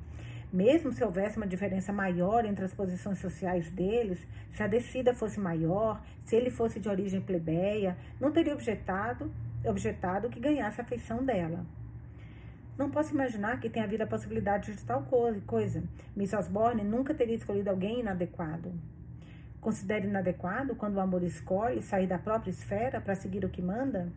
[0.51, 5.39] Mesmo se houvesse uma diferença maior entre as posições sociais deles, se a descida fosse
[5.39, 9.31] maior, se ele fosse de origem plebeia, não teria objetado,
[9.63, 11.63] objetado que ganhasse a afeição dela.
[12.77, 15.05] Não posso imaginar que tenha havido a possibilidade de tal
[15.45, 15.83] coisa.
[16.15, 18.73] Miss Osborne nunca teria escolhido alguém inadequado.
[19.61, 24.11] Considere inadequado quando o amor escolhe sair da própria esfera para seguir o que manda?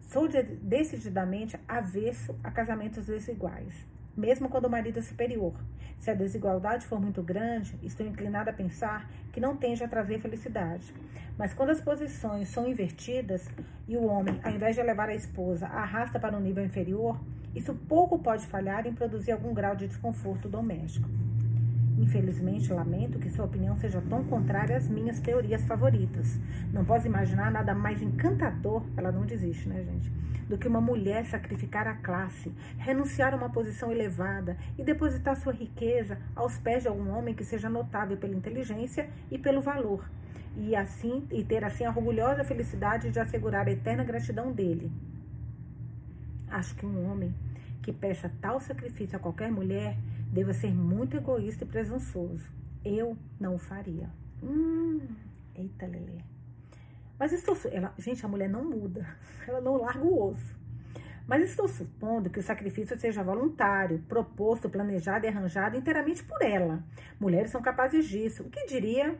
[0.00, 0.28] Sou
[0.62, 3.86] decididamente avesso a casamentos desiguais,
[4.16, 5.54] mesmo quando o marido é superior.
[5.98, 10.18] Se a desigualdade for muito grande, estou inclinada a pensar que não tende a trazer
[10.18, 10.92] felicidade.
[11.38, 13.48] Mas quando as posições são invertidas
[13.88, 17.18] e o homem, ao invés de levar a esposa, a arrasta para um nível inferior,
[17.54, 21.08] isso pouco pode falhar em produzir algum grau de desconforto doméstico.
[21.98, 26.40] Infelizmente, lamento que sua opinião seja tão contrária às minhas teorias favoritas.
[26.72, 30.10] Não posso imaginar nada mais encantador, ela não desiste, né, gente?
[30.48, 35.52] Do que uma mulher sacrificar a classe, renunciar a uma posição elevada e depositar sua
[35.52, 40.08] riqueza aos pés de algum homem que seja notável pela inteligência e pelo valor,
[40.56, 44.90] e assim e ter assim a orgulhosa felicidade de assegurar a eterna gratidão dele.
[46.50, 47.34] Acho que um homem
[47.80, 49.96] que peça tal sacrifício a qualquer mulher
[50.32, 52.50] deva ser muito egoísta e presunçoso.
[52.82, 54.10] Eu não o faria.
[54.42, 55.00] Hum,
[55.54, 56.22] eita, Lelê.
[57.18, 57.56] Mas estou.
[57.70, 59.06] Ela, gente, a mulher não muda.
[59.46, 60.60] Ela não larga o osso.
[61.26, 66.82] Mas estou supondo que o sacrifício seja voluntário, proposto, planejado e arranjado inteiramente por ela.
[67.20, 68.42] Mulheres são capazes disso.
[68.42, 69.16] O que diria?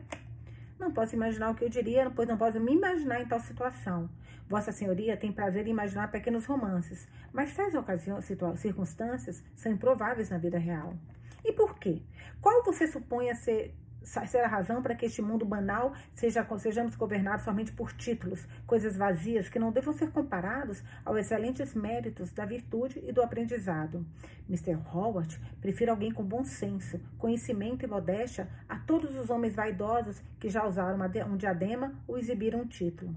[0.77, 4.09] Não posso imaginar o que eu diria, pois não posso me imaginar em tal situação.
[4.53, 10.37] Vossa Senhoria tem prazer em imaginar pequenos romances, mas tais ocasiões, circunstâncias são improváveis na
[10.37, 10.93] vida real.
[11.43, 12.03] E por quê?
[12.39, 17.43] Qual você supõe ser ser a razão para que este mundo banal seja, sejamos governados
[17.43, 23.01] somente por títulos, coisas vazias que não devam ser comparados aos excelentes méritos da virtude
[23.03, 24.05] e do aprendizado.
[24.47, 24.77] Mr.
[24.93, 30.47] Howard prefere alguém com bom senso, conhecimento e modéstia a todos os homens vaidosos que
[30.47, 33.15] já usaram um diadema ou exibiram um título.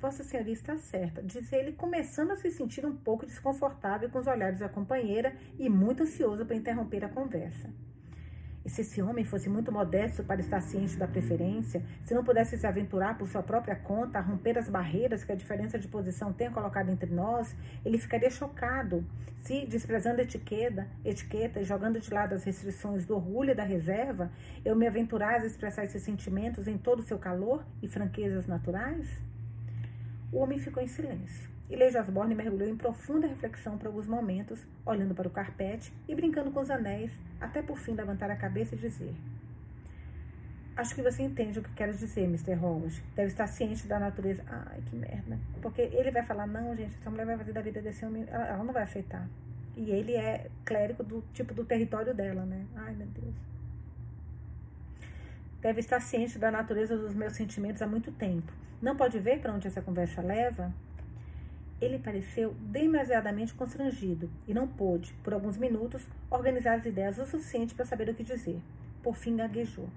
[0.00, 4.26] Vossa Senhoria está certa, diz ele, começando a se sentir um pouco desconfortável com os
[4.26, 7.68] olhares da companheira e muito ansioso para interromper a conversa.
[8.64, 12.56] E se esse homem fosse muito modesto para estar ciente da preferência, se não pudesse
[12.56, 16.32] se aventurar por sua própria conta a romper as barreiras que a diferença de posição
[16.32, 19.04] tem colocado entre nós, ele ficaria chocado
[19.42, 23.64] se, desprezando a etiqueta, etiqueta e jogando de lado as restrições do orgulho e da
[23.64, 24.32] reserva,
[24.64, 29.29] eu me aventurasse a expressar esses sentimentos em todo o seu calor e franquezas naturais?
[30.32, 31.48] O homem ficou em silêncio.
[31.68, 36.14] E Lady Osborne mergulhou em profunda reflexão por alguns momentos, olhando para o carpete e
[36.14, 39.14] brincando com os anéis, até por fim levantar a cabeça e dizer:
[40.76, 42.54] Acho que você entende o que quero dizer, Mr.
[42.54, 43.02] Howard.
[43.14, 44.42] Deve estar ciente da natureza.
[44.46, 45.38] Ai, que merda.
[45.60, 48.24] Porque ele vai falar: Não, gente, essa mulher vai fazer da vida desse homem.
[48.28, 49.28] Ela, ela não vai aceitar.
[49.76, 52.66] E ele é clérigo do tipo do território dela, né?
[52.74, 53.34] Ai, meu Deus.
[55.60, 58.52] Deve estar ciente da natureza dos meus sentimentos há muito tempo.
[58.80, 60.72] Não pode ver para onde essa conversa leva?
[61.80, 67.74] Ele pareceu demasiadamente constrangido e não pôde, por alguns minutos, organizar as ideias o suficiente
[67.74, 68.60] para saber o que dizer.
[69.02, 69.88] Por fim, gaguejou.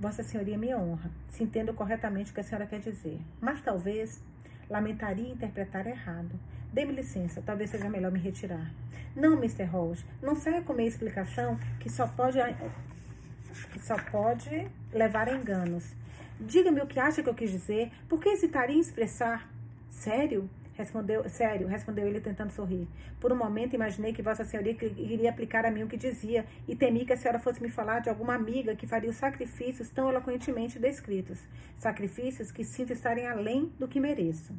[0.00, 4.20] Vossa Senhoria me honra, se entendo corretamente o que a senhora quer dizer, mas talvez
[4.68, 6.38] lamentaria interpretar errado.
[6.72, 8.72] Dê-me licença, talvez seja melhor me retirar.
[9.14, 9.64] Não, Mr.
[9.64, 12.38] Rose, não saia com meia explicação que só pode
[13.72, 15.94] que só pode levar a enganos.
[16.40, 19.48] Diga-me o que acha que eu quis dizer, por que hesitaria em expressar?
[19.88, 20.48] Sério?
[20.74, 22.88] Respondeu, sério, respondeu ele tentando sorrir.
[23.20, 26.74] Por um momento imaginei que Vossa Senhoria iria aplicar a mim o que dizia e
[26.74, 30.10] temi que a senhora fosse me falar de alguma amiga que faria os sacrifícios tão
[30.10, 31.38] eloquentemente descritos.
[31.78, 34.52] Sacrifícios que sinto estarem além do que mereço.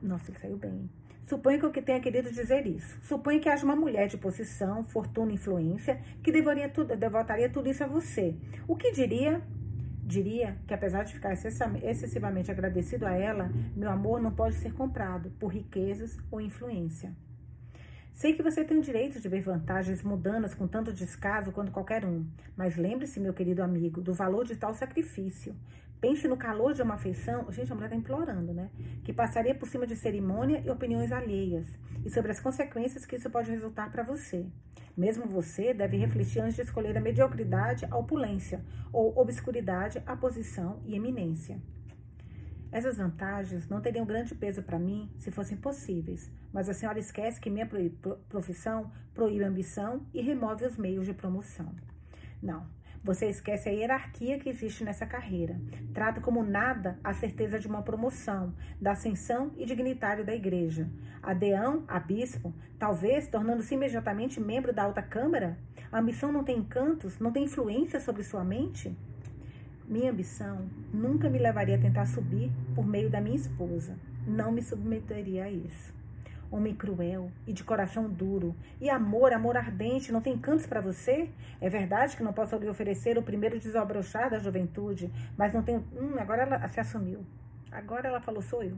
[0.00, 0.88] Nossa, ele saiu bem.
[1.24, 2.96] Suponho que eu que tenha querido dizer isso.
[3.02, 7.88] Suponho que haja uma mulher de posição, fortuna e influência que devotaria tudo isso a
[7.88, 8.36] você.
[8.68, 9.42] O que diria
[10.06, 15.30] Diria que, apesar de ficar excessivamente agradecido a ela, meu amor não pode ser comprado
[15.40, 17.14] por riquezas ou influência.
[18.12, 22.04] Sei que você tem o direito de ver vantagens mudanas com tanto descaso quanto qualquer
[22.04, 25.56] um, mas lembre-se, meu querido amigo, do valor de tal sacrifício.
[26.04, 28.68] Pense no calor de uma afeição, gente, a mulher está implorando, né?
[29.02, 31.66] Que passaria por cima de cerimônia e opiniões alheias,
[32.04, 34.46] e sobre as consequências que isso pode resultar para você.
[34.94, 38.62] Mesmo você deve refletir antes de escolher a mediocridade, a opulência,
[38.92, 41.58] ou obscuridade, a posição e eminência.
[42.70, 47.40] Essas vantagens não teriam grande peso para mim se fossem possíveis, mas a senhora esquece
[47.40, 47.66] que minha
[48.28, 51.74] profissão proíbe a ambição e remove os meios de promoção.
[52.42, 52.66] Não,
[53.04, 55.60] você esquece a hierarquia que existe nessa carreira.
[55.92, 60.88] Trata como nada a certeza de uma promoção, da ascensão e dignitário da igreja.
[61.22, 65.58] Adeão, a bispo, talvez tornando-se imediatamente membro da alta câmara?
[65.92, 68.96] A ambição não tem encantos, não tem influência sobre sua mente?
[69.86, 73.98] Minha ambição nunca me levaria a tentar subir por meio da minha esposa.
[74.26, 75.93] Não me submeteria a isso
[76.54, 78.54] homem cruel e de coração duro.
[78.80, 81.28] E amor, amor ardente, não tem cantos para você?
[81.60, 85.84] É verdade que não posso lhe oferecer o primeiro desabrochar da juventude, mas não tenho.
[85.92, 87.24] Hum, agora ela se assumiu.
[87.72, 88.76] Agora ela falou, sou eu.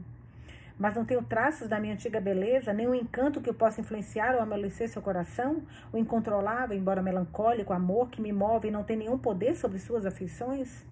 [0.79, 4.35] Mas não tenho traços da minha antiga beleza, nem o encanto que eu possa influenciar
[4.35, 8.97] ou amolecer seu coração, o incontrolável, embora melancólico, amor que me move e não tem
[8.97, 10.85] nenhum poder sobre suas afeições?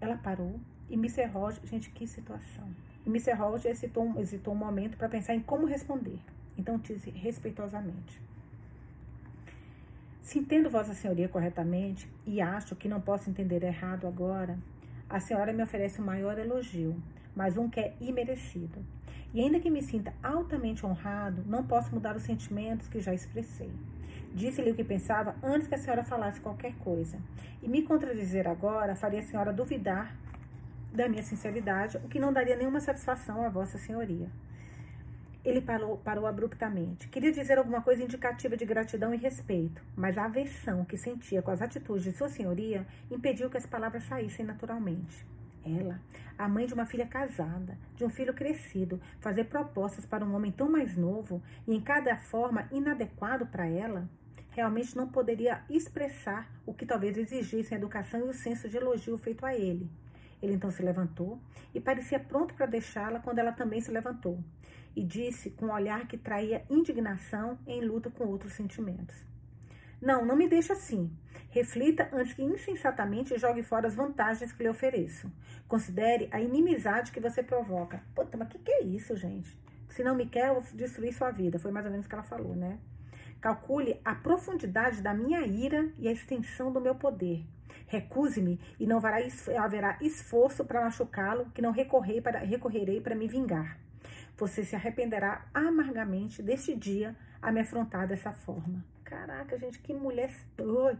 [0.00, 1.50] Ela parou e me cerrou.
[1.64, 2.68] Gente, que situação.
[3.06, 3.32] E Mr.
[3.34, 6.18] Holt hesitou, hesitou um momento para pensar em como responder.
[6.56, 8.20] Então disse respeitosamente.
[10.22, 14.58] Se entendo Vossa Senhoria corretamente, e acho que não posso entender errado agora,
[15.08, 16.96] a senhora me oferece o maior elogio,
[17.36, 18.82] mas um que é imerecido.
[19.34, 23.70] E ainda que me sinta altamente honrado, não posso mudar os sentimentos que já expressei.
[24.32, 27.18] Disse-lhe o que pensava antes que a senhora falasse qualquer coisa.
[27.62, 30.16] E me contradizer agora faria a senhora duvidar
[30.94, 34.30] da minha sinceridade, o que não daria nenhuma satisfação a Vossa Senhoria.
[35.44, 37.08] Ele parou, parou abruptamente.
[37.08, 41.50] Queria dizer alguma coisa indicativa de gratidão e respeito, mas a aversão que sentia com
[41.50, 45.26] as atitudes de sua senhoria impediu que as palavras saíssem naturalmente.
[45.66, 46.00] Ela,
[46.38, 50.52] a mãe de uma filha casada, de um filho crescido, fazer propostas para um homem
[50.52, 54.08] tão mais novo e em cada forma inadequado para ela,
[54.50, 59.18] realmente não poderia expressar o que talvez exigissem a educação e o senso de elogio
[59.18, 59.90] feito a ele.
[60.42, 61.40] Ele então se levantou
[61.74, 64.38] e parecia pronto para deixá-la quando ela também se levantou
[64.96, 69.26] e disse com um olhar que traía indignação em luta com outros sentimentos.
[70.00, 71.10] Não, não me deixe assim.
[71.50, 75.32] Reflita antes que insensatamente jogue fora as vantagens que lhe ofereço.
[75.66, 78.02] Considere a inimizade que você provoca.
[78.14, 79.58] Puta, mas o que, que é isso, gente?
[79.88, 81.58] Se não me quer, eu vou destruir sua vida.
[81.58, 82.78] Foi mais ou menos o que ela falou, né?
[83.40, 87.44] Calcule a profundidade da minha ira e a extensão do meu poder.
[87.86, 93.78] Recuse-me e não haverá esforço para machucá-lo que não recorrei para, recorrerei para me vingar.
[94.36, 98.84] Você se arrependerá amargamente deste dia a me afrontar dessa forma.
[99.04, 100.34] Caraca, gente, que mulher.
[100.58, 100.98] Oi.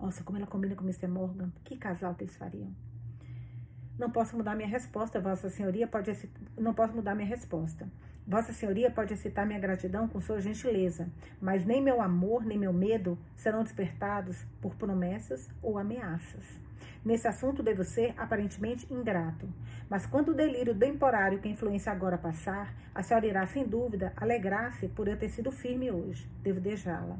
[0.00, 1.06] Nossa, como ela combina com o Mr.
[1.06, 1.52] Morgan.
[1.62, 2.74] Que casal que eles fariam.
[3.98, 6.12] Não posso mudar minha resposta, Vossa Senhoria pode
[6.58, 7.88] não posso mudar minha resposta.
[8.26, 11.08] Vossa Senhoria pode aceitar minha gratidão com sua gentileza,
[11.40, 16.44] mas nem meu amor nem meu medo serão despertados por promessas ou ameaças.
[17.04, 19.48] Nesse assunto devo ser aparentemente ingrato,
[19.88, 24.12] mas quando o delírio temporário que a influência agora passar, a senhora irá sem dúvida
[24.16, 26.28] alegrar-se por eu ter sido firme hoje.
[26.42, 27.16] Devo deixá-la.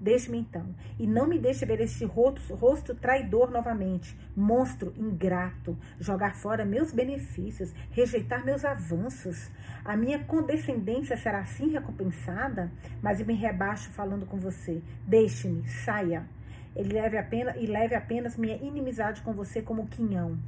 [0.00, 6.34] Deixe-me então, e não me deixe ver este rosto, rosto traidor novamente, monstro ingrato, jogar
[6.36, 9.50] fora meus benefícios, rejeitar meus avanços.
[9.84, 14.82] A minha condescendência será assim recompensada, mas eu me rebaixo falando com você.
[15.06, 16.26] Deixe-me, saia.
[16.74, 20.38] Ele leve apenas, e leve apenas minha inimizade com você como quinhão.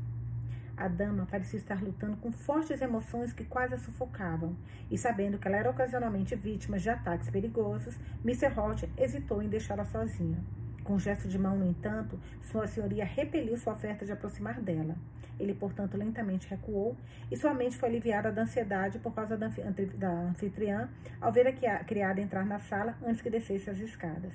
[0.77, 4.57] A dama parecia estar lutando com fortes emoções que quase a sufocavam,
[4.91, 8.49] e sabendo que ela era ocasionalmente vítima de ataques perigosos, Mr.
[8.49, 10.43] Holt hesitou em deixá-la sozinha.
[10.83, 14.97] Com um gesto de mão, no entanto, sua senhoria repeliu sua oferta de aproximar dela.
[15.39, 16.97] Ele, portanto, lentamente recuou
[17.31, 19.49] e sua mente foi aliviada da ansiedade por causa da
[20.29, 20.89] anfitriã
[21.21, 24.35] ao ver a criada entrar na sala antes que descesse as escadas.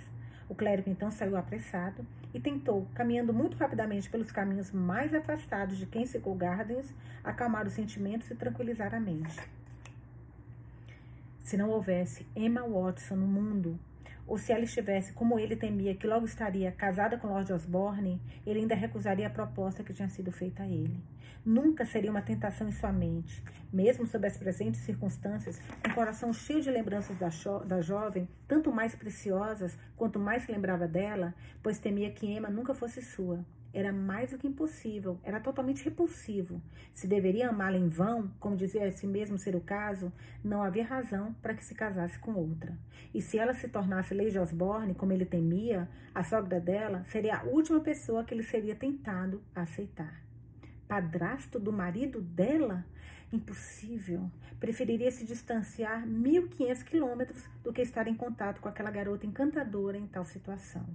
[0.50, 5.86] O clérigo então saiu apressado e tentou, caminhando muito rapidamente pelos caminhos mais afastados de
[5.86, 9.38] Kensico Gardens, acalmar os sentimentos e tranquilizar a mente.
[11.44, 13.80] Se não houvesse Emma Watson no mundo,
[14.28, 18.60] ou se ela estivesse, como ele temia, que logo estaria casada com Lord Osborne, ele
[18.60, 21.02] ainda recusaria a proposta que tinha sido feita a ele.
[21.46, 26.62] Nunca seria uma tentação em sua mente, mesmo sob as presentes circunstâncias, o coração cheio
[26.62, 27.30] de lembranças da,
[27.66, 32.74] da jovem, tanto mais preciosas quanto mais se lembrava dela, pois temia que Emma nunca
[32.74, 36.62] fosse sua era mais do que impossível, era totalmente repulsivo.
[36.94, 40.12] Se deveria amá-la em vão, como dizia esse mesmo ser o caso,
[40.44, 42.78] não havia razão para que se casasse com outra.
[43.14, 47.44] E se ela se tornasse Lady Osborne, como ele temia, a sogra dela seria a
[47.44, 50.22] última pessoa que ele seria tentado a aceitar.
[50.88, 52.86] Padrasto do marido dela?
[53.32, 54.32] Impossível.
[54.58, 60.08] Preferiria se distanciar 1.500 quilômetros do que estar em contato com aquela garota encantadora em
[60.08, 60.86] tal situação.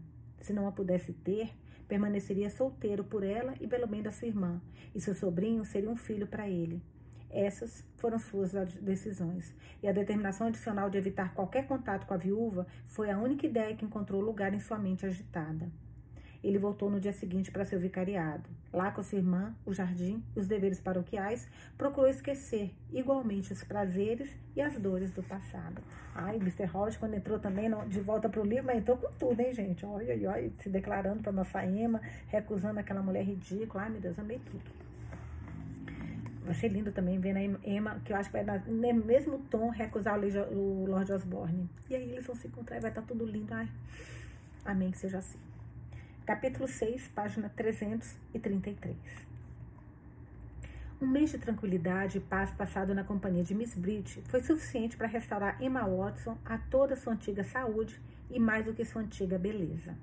[0.40, 1.52] Se não a pudesse ter,
[1.92, 4.62] Permaneceria solteiro por ela e pelo bem da sua irmã,
[4.94, 6.82] e seu sobrinho seria um filho para ele.
[7.28, 8.50] Essas foram suas
[8.80, 13.46] decisões, e a determinação adicional de evitar qualquer contato com a viúva foi a única
[13.46, 15.70] ideia que encontrou lugar em sua mente agitada.
[16.42, 18.42] Ele voltou no dia seguinte para seu vicariado.
[18.72, 21.46] Lá com sua irmã, o jardim os deveres paroquiais,
[21.78, 25.80] procurou esquecer igualmente os prazeres e as dores do passado.
[26.14, 26.68] Ai, Mr.
[26.74, 29.86] Hodge, quando entrou também de volta para o livro, mas entrou com tudo, hein, gente?
[29.86, 33.84] Olha, olha, olha se declarando para nossa Emma, recusando aquela mulher ridícula.
[33.84, 34.82] Ai, meu Deus, amei tudo.
[36.44, 39.38] Vai ser lindo também ver a Emma, que eu acho que vai dar no mesmo
[39.48, 41.70] tom recusar o Lord Osborne.
[41.88, 43.54] E aí eles vão se encontrar e vai estar tudo lindo.
[43.54, 43.68] Ai,
[44.64, 45.38] amém que seja assim
[46.32, 48.96] capítulo 6, página 333.
[50.98, 55.06] Um mês de tranquilidade e paz passado na companhia de Miss Bridge foi suficiente para
[55.06, 59.94] restaurar Emma Watson a toda sua antiga saúde e mais do que sua antiga beleza.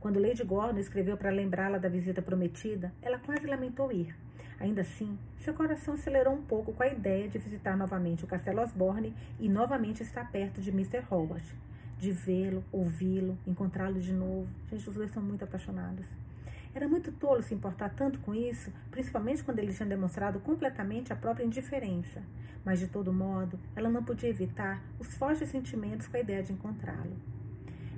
[0.00, 4.16] Quando Lady Gordon escreveu para lembrá-la da visita prometida, ela quase lamentou ir.
[4.58, 8.62] Ainda assim, seu coração acelerou um pouco com a ideia de visitar novamente o Castelo
[8.62, 11.04] Osborne e novamente estar perto de Mr.
[11.10, 11.44] Howard
[11.98, 14.48] de vê-lo, ouvi-lo, encontrá-lo de novo.
[14.70, 16.06] Gente, os dois são muito apaixonados.
[16.74, 21.16] Era muito tolo se importar tanto com isso, principalmente quando ele tinha demonstrado completamente a
[21.16, 22.22] própria indiferença.
[22.64, 26.52] Mas, de todo modo, ela não podia evitar os fortes sentimentos com a ideia de
[26.52, 27.16] encontrá-lo.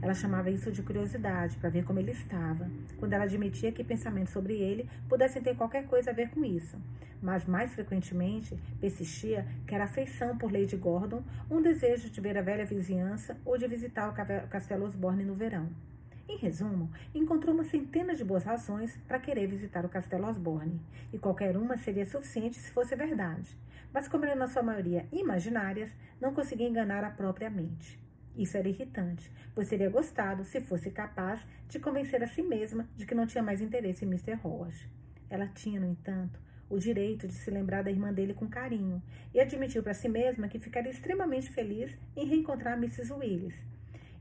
[0.02, 4.32] Ela chamava isso de curiosidade, para ver como ele estava, quando ela admitia que pensamentos
[4.32, 6.78] sobre ele pudessem ter qualquer coisa a ver com isso.
[7.22, 12.42] Mas mais frequentemente persistia que era afeição por Lady Gordon, um desejo de ver a
[12.42, 15.68] velha vizinhança ou de visitar o Castelo Osborne no verão.
[16.26, 20.80] Em resumo, encontrou uma centena de boas razões para querer visitar o Castelo Osborne,
[21.12, 23.58] e qualquer uma seria suficiente se fosse verdade.
[23.92, 25.90] Mas, como eram na sua maioria imaginárias,
[26.20, 27.98] não conseguia enganar a própria mente.
[28.36, 33.06] Isso era irritante, pois teria gostado se fosse capaz de convencer a si mesma de
[33.06, 34.38] que não tinha mais interesse em Mr.
[34.42, 34.88] Howard.
[35.28, 39.02] Ela tinha, no entanto, o direito de se lembrar da irmã dele com carinho
[39.34, 43.12] e admitiu para si mesma que ficaria extremamente feliz em reencontrar Mrs.
[43.12, 43.54] Willis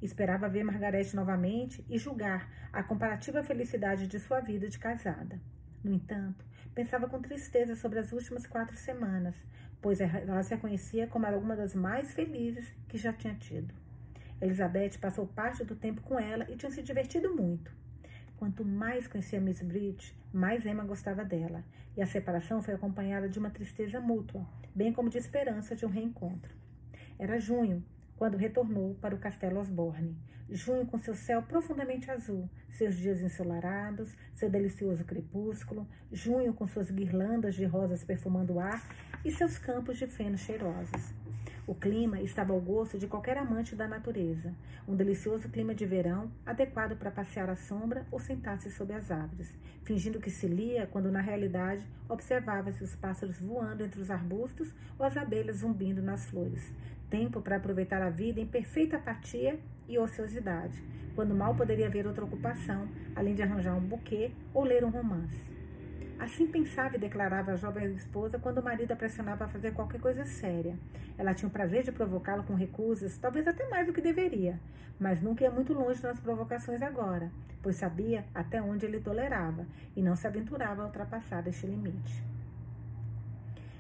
[0.02, 5.40] Esperava ver Margarete novamente e julgar a comparativa felicidade de sua vida de casada.
[5.84, 9.36] No entanto, pensava com tristeza sobre as últimas quatro semanas,
[9.82, 13.74] pois ela se reconhecia como uma das mais felizes que já tinha tido.
[14.42, 17.72] Elizabeth passou parte do tempo com ela e tinha se divertido muito.
[18.38, 21.64] Quanto mais conhecia Miss Bridge, mais Emma gostava dela,
[21.98, 25.90] e a separação foi acompanhada de uma tristeza mútua, bem como de esperança de um
[25.90, 26.56] reencontro.
[27.18, 27.84] Era junho,
[28.16, 30.18] quando retornou para o Castelo Osborne.
[30.50, 36.90] Junho com seu céu profundamente azul, seus dias ensolarados, seu delicioso crepúsculo, junho com suas
[36.90, 38.82] guirlandas de rosas perfumando o ar
[39.24, 41.14] e seus campos de feno cheirosos.
[41.70, 44.56] O clima estava ao gosto de qualquer amante da natureza,
[44.88, 49.56] um delicioso clima de verão, adequado para passear à sombra ou sentar-se sob as árvores,
[49.84, 55.06] fingindo que se lia quando na realidade observava-se os pássaros voando entre os arbustos ou
[55.06, 56.74] as abelhas zumbindo nas flores,
[57.08, 62.26] tempo para aproveitar a vida em perfeita apatia e ociosidade, quando mal poderia haver outra
[62.26, 65.59] ocupação, além de arranjar um buquê ou ler um romance.
[66.20, 70.02] Assim pensava e declarava a jovem esposa quando o marido a pressionava a fazer qualquer
[70.02, 70.78] coisa séria.
[71.18, 74.60] Ela tinha o prazer de provocá-lo com recusas, talvez até mais do que deveria,
[75.00, 77.32] mas nunca ia muito longe nas provocações agora,
[77.64, 79.66] pois sabia até onde ele tolerava
[79.96, 82.22] e não se aventurava a ultrapassar este limite.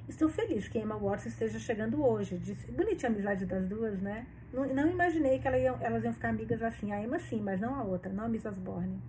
[0.07, 2.37] Estou feliz que Emma Watson esteja chegando hoje.
[2.37, 4.25] Disse, bonitinha a amizade das duas, né?
[4.51, 6.91] Não, não imaginei que ela ia, elas iam ficar amigas assim.
[6.91, 8.99] A Emma sim, mas não a outra, não a Miss Osborne.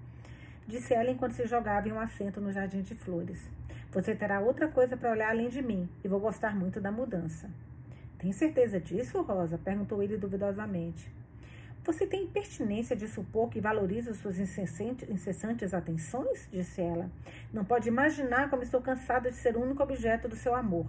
[0.67, 3.51] Disse ela enquanto se jogava em um assento no jardim de flores.
[3.93, 7.51] Você terá outra coisa para olhar além de mim e vou gostar muito da mudança.
[8.19, 9.59] Tem certeza disso, Rosa?
[9.59, 11.11] perguntou ele duvidosamente.
[11.83, 16.47] Você tem impertinência de supor que valoriza suas incessantes atenções?
[16.53, 17.11] disse ela.
[17.53, 20.87] Não pode imaginar como estou cansada de ser o único objeto do seu amor.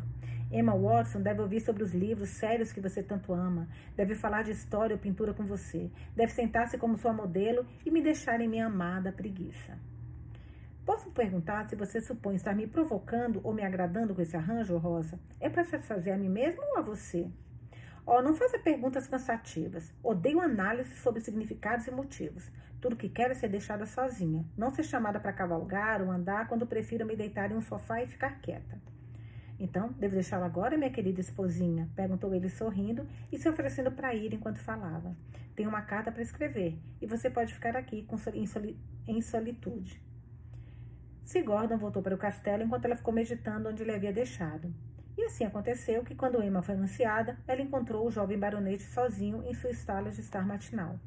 [0.52, 4.52] Emma Watson deve ouvir sobre os livros sérios que você tanto ama, deve falar de
[4.52, 8.66] história ou pintura com você, deve sentar-se como sua modelo e me deixar em minha
[8.66, 9.78] amada preguiça.
[10.86, 15.18] Posso perguntar se você supõe estar me provocando ou me agradando com esse arranjo, Rosa?
[15.39, 17.30] É para satisfazer a mim mesmo ou a você?
[18.06, 19.93] Oh, não faça perguntas cansativas.
[20.04, 22.52] Odeio análise sobre significados e motivos.
[22.82, 24.43] Tudo que quero é ser deixada sozinha.
[24.58, 28.08] Não ser chamada para cavalgar ou andar quando prefiro me deitar em um sofá e
[28.08, 28.90] ficar quieta.
[29.64, 31.88] Então, devo deixá-la agora, minha querida esposinha?
[31.95, 35.16] Perguntou ele sorrindo e se oferecendo para ir enquanto falava.
[35.55, 38.03] Tenho uma carta para escrever e você pode ficar aqui
[38.34, 38.76] em, soli,
[39.07, 40.01] em solitude.
[41.24, 44.74] Se Gordon voltou para o castelo enquanto ela ficou meditando onde ele havia deixado.
[45.16, 49.53] E assim aconteceu que, quando Emma foi anunciada, ela encontrou o jovem baronete sozinho em
[49.53, 50.99] sua estala de estar matinal.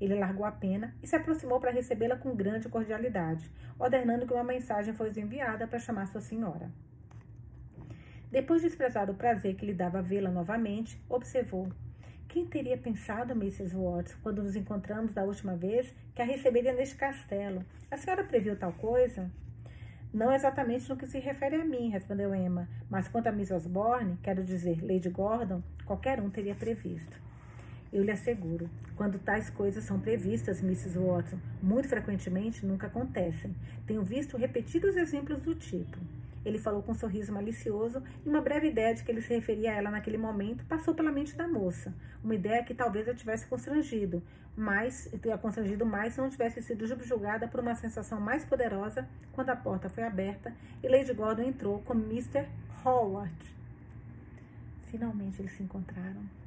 [0.00, 4.44] Ele largou a pena e se aproximou para recebê-la com grande cordialidade, ordenando que uma
[4.44, 6.72] mensagem fosse enviada para chamar sua senhora.
[8.30, 11.72] Depois de expressar o prazer que lhe dava vê-la novamente, observou.
[12.28, 13.74] Quem teria pensado, Mrs.
[13.74, 17.64] Watts, quando nos encontramos da última vez, que a receberia neste castelo?
[17.90, 19.30] A senhora previu tal coisa?
[20.12, 24.18] Não exatamente no que se refere a mim, respondeu Emma, mas quanto a Miss Osborne,
[24.22, 27.18] quero dizer, Lady Gordon, qualquer um teria previsto.
[27.90, 30.98] Eu lhe asseguro, quando tais coisas são previstas, Mrs.
[30.98, 33.56] Watson, muito frequentemente nunca acontecem.
[33.86, 35.96] Tenho visto repetidos exemplos do tipo.
[36.44, 39.72] Ele falou com um sorriso malicioso e uma breve ideia de que ele se referia
[39.72, 41.94] a ela naquele momento passou pela mente da moça.
[42.22, 44.22] Uma ideia que talvez a tivesse constrangido,
[44.56, 49.50] mas a constrangido mais se não tivesse sido subjugada por uma sensação mais poderosa quando
[49.50, 52.46] a porta foi aberta e Lady Gordon entrou com Mr.
[52.84, 53.34] Howard.
[54.90, 56.37] Finalmente eles se encontraram.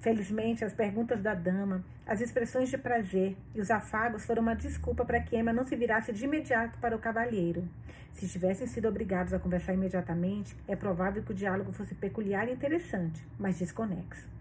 [0.00, 5.04] Felizmente, as perguntas da dama, as expressões de prazer e os afagos foram uma desculpa
[5.04, 7.68] para que Emma não se virasse de imediato para o cavalheiro.
[8.12, 12.52] Se tivessem sido obrigados a conversar imediatamente, é provável que o diálogo fosse peculiar e
[12.52, 14.37] interessante, mas desconexo.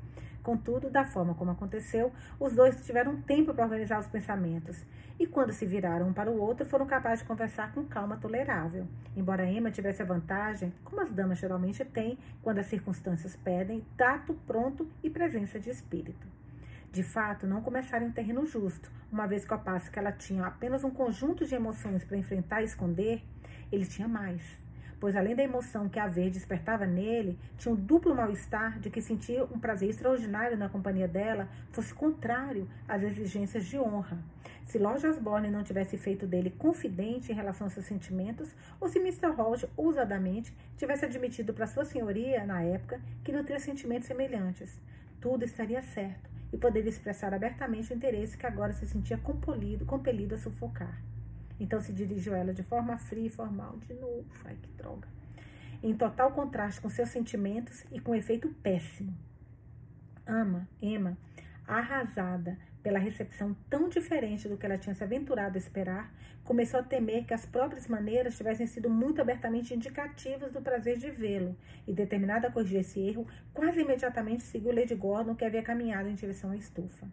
[0.47, 4.81] Contudo, da forma como aconteceu, os dois tiveram tempo para organizar os pensamentos,
[5.19, 8.87] e quando se viraram um para o outro, foram capazes de conversar com calma tolerável.
[9.13, 14.35] Embora Emma tivesse a vantagem, como as damas geralmente têm, quando as circunstâncias pedem, tato
[14.47, 16.25] pronto e presença de espírito.
[16.93, 20.45] De fato, não começaram em terreno justo, uma vez que ao passo que ela tinha
[20.45, 23.21] apenas um conjunto de emoções para enfrentar e esconder,
[23.69, 24.41] ele tinha mais.
[24.99, 29.01] Pois além da emoção que a ver despertava nele, tinha um duplo mal-estar de que
[29.01, 34.17] sentir um prazer extraordinário na companhia dela fosse contrário às exigências de honra.
[34.65, 38.99] Se Lord Osborne não tivesse feito dele confidente em relação aos seus sentimentos, ou se
[38.99, 39.27] Mr.
[39.27, 44.81] Holt ousadamente tivesse admitido para sua senhoria, na época, que nutria sentimentos semelhantes,
[45.21, 50.35] tudo estaria certo e poderia expressar abertamente o interesse que agora se sentia compelido, compelido
[50.35, 51.01] a sufocar.
[51.59, 55.07] Então se dirigiu a ela de forma fria e formal, de novo, ai que droga,
[55.81, 59.15] em total contraste com seus sentimentos e com efeito péssimo.
[60.25, 61.17] Ama, Emma,
[61.65, 66.83] arrasada pela recepção tão diferente do que ela tinha se aventurado a esperar, começou a
[66.83, 71.53] temer que as próprias maneiras tivessem sido muito abertamente indicativas do prazer de vê-lo,
[71.85, 76.15] e determinada a corrigir esse erro, quase imediatamente seguiu Lady Gordon, que havia caminhado em
[76.15, 77.07] direção à estufa.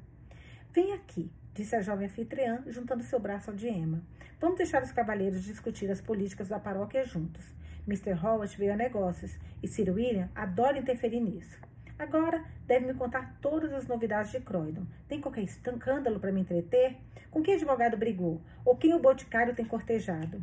[0.72, 4.00] Vem aqui, disse a jovem anfitriã, juntando seu braço ao de Emma.
[4.44, 7.46] Vamos deixar os cavalheiros discutir as políticas da paróquia juntos.
[7.88, 8.12] Mr.
[8.12, 11.58] Howard veio a negócios, e Sir William adora interferir nisso.
[11.98, 14.84] Agora deve me contar todas as novidades de Croydon.
[15.08, 16.98] Tem qualquer escândalo para me entreter?
[17.30, 18.42] Com que advogado brigou?
[18.66, 20.42] Ou quem o boticário tem cortejado?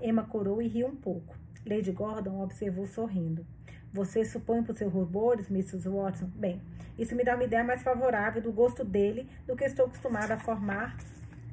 [0.00, 1.36] Emma corou e riu um pouco.
[1.66, 3.46] Lady Gordon observou sorrindo.
[3.92, 5.86] Você supõe por seus rubores, Mrs.
[5.86, 6.30] Watson?
[6.34, 6.62] Bem,
[6.98, 10.38] isso me dá uma ideia mais favorável do gosto dele do que estou acostumada a
[10.38, 10.96] formar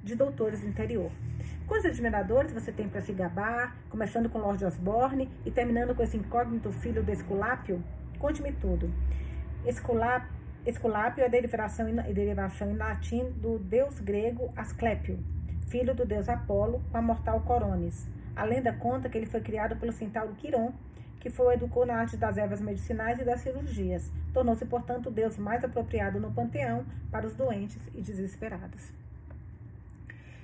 [0.02, 1.12] de doutores do interior.
[1.72, 6.18] Quantos admiradores você tem para se gabar, começando com Lord Osborne e terminando com esse
[6.18, 7.82] incógnito filho do Esculápio?
[8.20, 8.92] Conte-me tudo.
[9.66, 15.18] Esculápio é derivação em, derivação em latim do deus grego Asclépio,
[15.70, 18.06] filho do deus Apolo, com a mortal Coronis.
[18.36, 20.74] A lenda conta que ele foi criado pelo centauro Quiron,
[21.22, 24.12] que foi educou na arte das ervas medicinais e das cirurgias.
[24.34, 28.92] Tornou-se, portanto, o deus mais apropriado no panteão para os doentes e desesperados.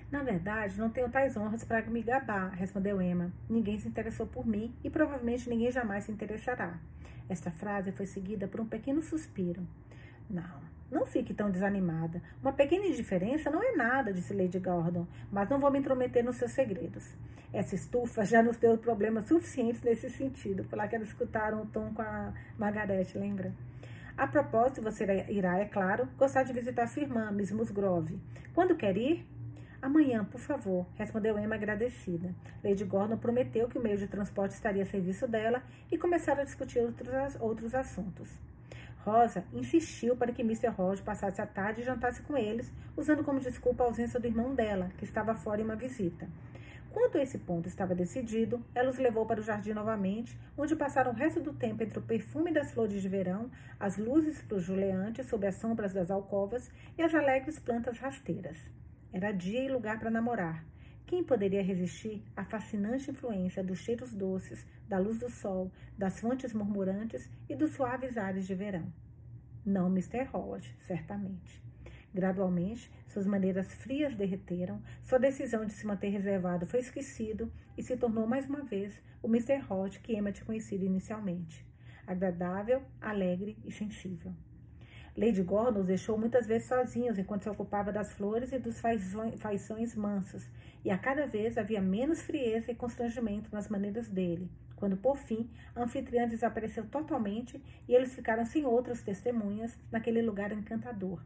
[0.09, 3.31] Na verdade, não tenho tais honras para me gabar, respondeu Emma.
[3.49, 6.79] Ninguém se interessou por mim e provavelmente ninguém jamais se interessará.
[7.27, 9.67] Esta frase foi seguida por um pequeno suspiro.
[10.29, 12.21] Não, não fique tão desanimada.
[12.41, 16.37] Uma pequena indiferença não é nada, disse Lady Gordon, mas não vou me intrometer nos
[16.37, 17.13] seus segredos.
[17.51, 20.63] Essa estufa já nos deu problemas suficientes nesse sentido.
[20.63, 23.53] Foi lá que elas escutaram o tom com a Margaret, lembra?
[24.17, 28.17] A propósito, você irá, é claro, gostar de visitar sua irmã, Miss Musgrove.
[28.53, 29.25] Quando quer ir?
[29.79, 32.33] Amanhã, por favor, respondeu Emma agradecida.
[32.63, 35.61] Lady Gordon prometeu que o meio de transporte estaria a serviço dela
[35.91, 38.27] e começaram a discutir outros, outros assuntos.
[39.05, 40.69] Rosa insistiu para que Mr.
[40.75, 44.55] Hodge passasse a tarde e jantasse com eles, usando como desculpa a ausência do irmão
[44.55, 46.27] dela, que estava fora em uma visita.
[46.91, 51.15] Quando esse ponto estava decidido, ela os levou para o jardim novamente, onde passaram o
[51.15, 55.55] resto do tempo entre o perfume das flores de verão, as luzes projuleantes sob as
[55.55, 58.57] sombras das alcovas e as alegres plantas rasteiras.
[59.17, 60.63] Era dia e lugar para namorar.
[61.07, 66.53] Quem poderia resistir à fascinante influência dos cheiros doces, da luz do sol, das fontes
[66.53, 68.93] murmurantes e dos suaves ares de verão?
[69.65, 70.29] Não Mr.
[70.31, 71.63] Howard, certamente.
[72.13, 77.97] Gradualmente, suas maneiras frias derreteram, sua decisão de se manter reservado foi esquecido e se
[77.97, 79.65] tornou mais uma vez o Mr.
[79.67, 81.65] Howard que Emma tinha conhecido inicialmente.
[82.05, 84.31] Agradável, alegre e sensível.
[85.17, 88.79] Lady Gordon os deixou muitas vezes sozinhos enquanto se ocupava das flores e dos
[89.39, 90.47] faições mansos,
[90.85, 95.49] e a cada vez havia menos frieza e constrangimento nas maneiras dele, quando por fim
[95.75, 101.19] a anfitriã desapareceu totalmente e eles ficaram sem outras testemunhas naquele lugar encantador.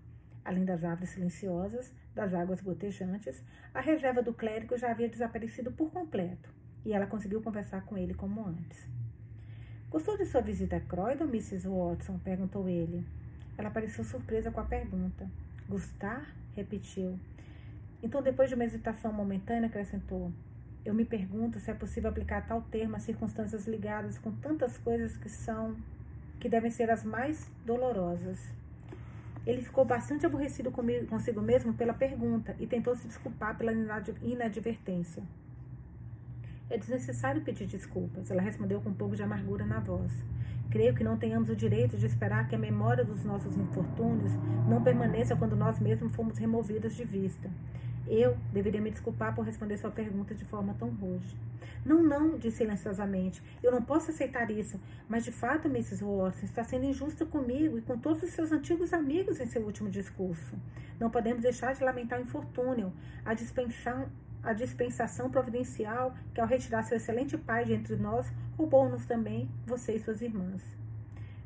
[0.46, 5.92] Além das árvores silenciosas, das águas gotejantes, a reserva do clérigo já havia desaparecido por
[5.92, 6.50] completo,
[6.86, 8.88] e ela conseguiu conversar com ele como antes.
[9.90, 11.68] Gostou de sua visita a Croydon, Mrs.
[11.68, 12.18] Watson?
[12.20, 13.06] perguntou ele.
[13.62, 15.30] Ela pareceu surpresa com a pergunta.
[15.70, 16.34] Gustar?
[16.56, 17.20] repetiu.
[18.02, 20.34] Então, depois de uma hesitação momentânea, acrescentou:
[20.84, 25.16] Eu me pergunto se é possível aplicar tal termo a circunstâncias ligadas com tantas coisas
[25.16, 25.78] que são.
[26.40, 28.40] que devem ser as mais dolorosas.
[29.46, 33.72] Ele ficou bastante aborrecido comigo, consigo mesmo pela pergunta e tentou se desculpar pela
[34.24, 35.22] inadvertência.
[36.68, 40.12] É desnecessário pedir desculpas, ela respondeu com um pouco de amargura na voz.
[40.72, 44.32] Creio que não tenhamos o direito de esperar que a memória dos nossos infortúnios
[44.70, 47.52] não permaneça quando nós mesmos fomos removidos de vista.
[48.08, 51.38] Eu deveria me desculpar por responder sua pergunta de forma tão rude.
[51.86, 53.44] Não, não, disse silenciosamente.
[53.62, 54.80] Eu não posso aceitar isso.
[55.10, 56.04] Mas, de fato, Mrs.
[56.04, 59.90] Watson está sendo injusta comigo e com todos os seus antigos amigos em seu último
[59.90, 60.56] discurso.
[61.00, 62.94] Não podemos deixar de lamentar o infortúnio,
[63.26, 64.10] a dispensão,
[64.44, 69.96] a dispensação providencial que, ao retirar seu excelente pai de entre nós, roubou-nos também, você
[69.96, 70.62] e suas irmãs.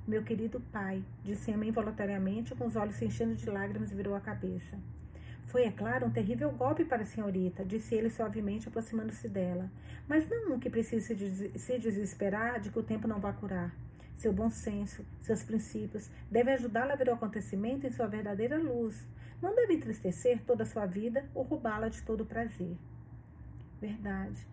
[0.08, 4.20] Meu querido pai, disse Emma involuntariamente, com os olhos se enchendo de lágrimas, virou a
[4.20, 4.78] cabeça.
[5.48, 9.70] Foi, é claro, um terrível golpe para a senhorita, disse ele suavemente, aproximando-se dela.
[10.08, 11.16] Mas não um que precise
[11.58, 13.74] se desesperar de que o tempo não vá curar.
[14.16, 19.06] Seu bom senso, seus princípios, devem ajudá-la a ver o acontecimento em sua verdadeira luz.
[19.42, 22.76] Não deve entristecer toda a sua vida ou roubá-la de todo o prazer.
[23.80, 24.48] Verdade.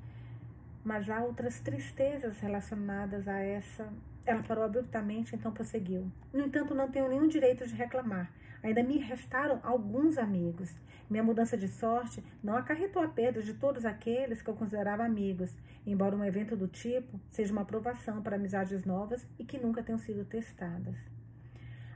[0.85, 3.89] Mas há outras tristezas relacionadas a essa
[4.25, 6.11] ela parou abruptamente, então prosseguiu.
[6.33, 8.31] No entanto, não tenho nenhum direito de reclamar.
[8.63, 10.73] Ainda me restaram alguns amigos.
[11.11, 15.55] Minha mudança de sorte não acarretou a perda de todos aqueles que eu considerava amigos,
[15.85, 19.99] embora um evento do tipo seja uma aprovação para amizades novas e que nunca tenham
[19.99, 21.12] sido testadas.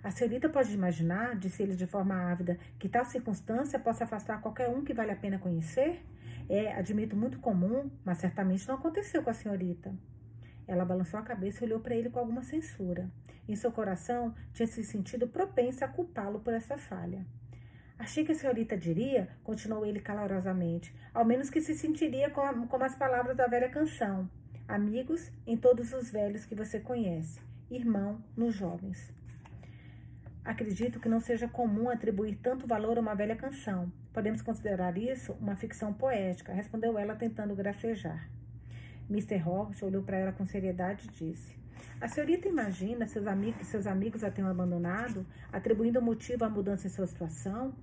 [0.06, 4.68] A senhorita pode imaginar, disse ele de forma ávida, que tal circunstância possa afastar qualquer
[4.68, 6.00] um que vale a pena conhecer?
[6.48, 9.92] É, admito, muito comum, mas certamente não aconteceu com a senhorita.
[10.64, 13.10] Ela balançou a cabeça e olhou para ele com alguma censura.
[13.48, 17.26] Em seu coração, tinha se sentido propensa a culpá-lo por essa falha.
[17.98, 22.94] Achei que a senhorita diria, continuou ele calorosamente, ao menos que se sentiria como, as
[22.94, 24.30] palavras da velha canção:
[24.68, 29.12] amigos em todos os velhos que você conhece, irmão nos jovens.
[30.46, 33.90] Acredito que não seja comum atribuir tanto valor a uma velha canção.
[34.12, 38.30] Podemos considerar isso uma ficção poética, respondeu ela tentando gracejar.
[39.10, 39.38] Mr.
[39.38, 41.58] Hobbs olhou para ela com seriedade e disse:
[42.00, 46.86] A senhorita imagina seus amigos, que seus amigos a tenham abandonado, atribuindo motivo à mudança
[46.86, 47.74] em sua situação?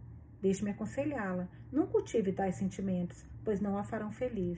[0.42, 1.50] Deixe-me aconselhá-la.
[1.70, 4.58] Não cultive tais sentimentos, pois não a farão feliz.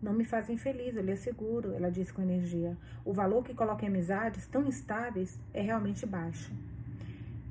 [0.00, 2.76] Não me fazem feliz, eu lhe asseguro, ela disse com energia.
[3.04, 6.52] O valor que coloca em amizades tão instáveis é realmente baixo.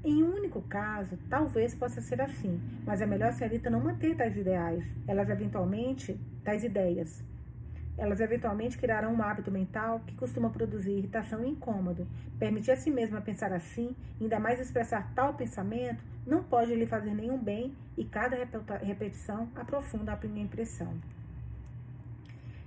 [0.06, 4.16] Em um único caso, talvez possa ser assim, mas é melhor a senhorita não manter
[4.16, 7.24] tais ideais, elas eventualmente, tais ideias.
[7.98, 12.08] Elas eventualmente criarão um hábito mental que costuma produzir irritação e incômodo.
[12.38, 17.16] Permitir a si mesma pensar assim, ainda mais expressar tal pensamento, não pode lhe fazer
[17.16, 18.38] nenhum bem e cada
[18.84, 20.94] repetição aprofunda a minha impressão.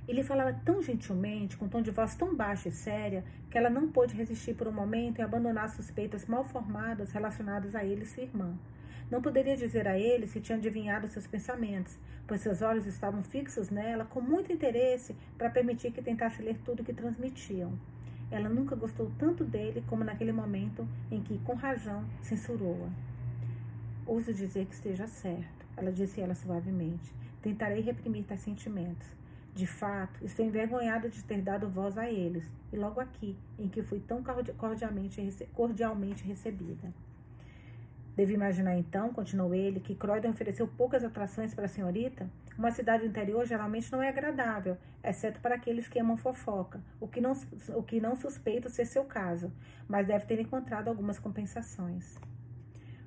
[0.09, 3.93] Ele falava tão gentilmente, com tom de voz tão baixo e séria, que ela não
[3.93, 8.23] pôde resistir por um momento e abandonar suspeitas mal formadas relacionadas a ele e sua
[8.23, 8.59] irmã.
[9.11, 13.69] Não poderia dizer a ele se tinha adivinhado seus pensamentos, pois seus olhos estavam fixos
[13.69, 17.79] nela com muito interesse para permitir que tentasse ler tudo o que transmitiam.
[18.31, 22.89] Ela nunca gostou tanto dele como naquele momento em que, com razão, censurou-a.
[24.07, 27.13] Ouso dizer que esteja certo, ela disse ela suavemente.
[27.43, 29.18] Tentarei reprimir tais sentimentos.
[29.55, 33.83] De fato, estou envergonhada de ter dado voz a eles, e logo aqui, em que
[33.83, 34.23] fui tão
[34.57, 36.93] cordialmente, cordialmente recebida.
[38.19, 42.29] Deve imaginar então, continuou ele, que Croydon ofereceu poucas atrações para a senhorita?
[42.59, 47.21] Uma cidade interior geralmente não é agradável, exceto para aqueles que amam fofoca, o que
[47.21, 47.33] não,
[47.77, 49.53] o que não suspeito ser seu caso,
[49.87, 52.19] mas deve ter encontrado algumas compensações.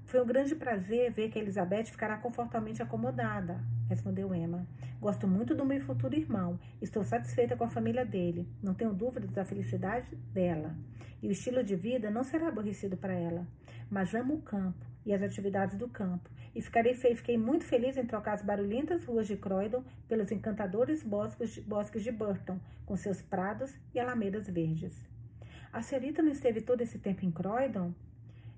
[0.05, 3.59] Foi um grande prazer ver que Elizabeth ficará confortavelmente acomodada,
[3.91, 4.65] respondeu Emma.
[4.99, 6.59] Gosto muito do meu futuro irmão.
[6.81, 8.47] Estou satisfeita com a família dele.
[8.63, 10.75] Não tenho dúvida da felicidade dela.
[11.21, 13.45] E o estilo de vida não será aborrecido para ela.
[13.89, 18.05] Mas amo o campo e as atividades do campo, e ficarei fiquei muito feliz em
[18.05, 23.21] trocar as barulhentas ruas de Croydon pelos encantadores bosques de, bosques de Burton, com seus
[23.21, 25.03] prados e alamedas verdes.
[25.73, 27.93] A senhorita não esteve todo esse tempo em Croydon?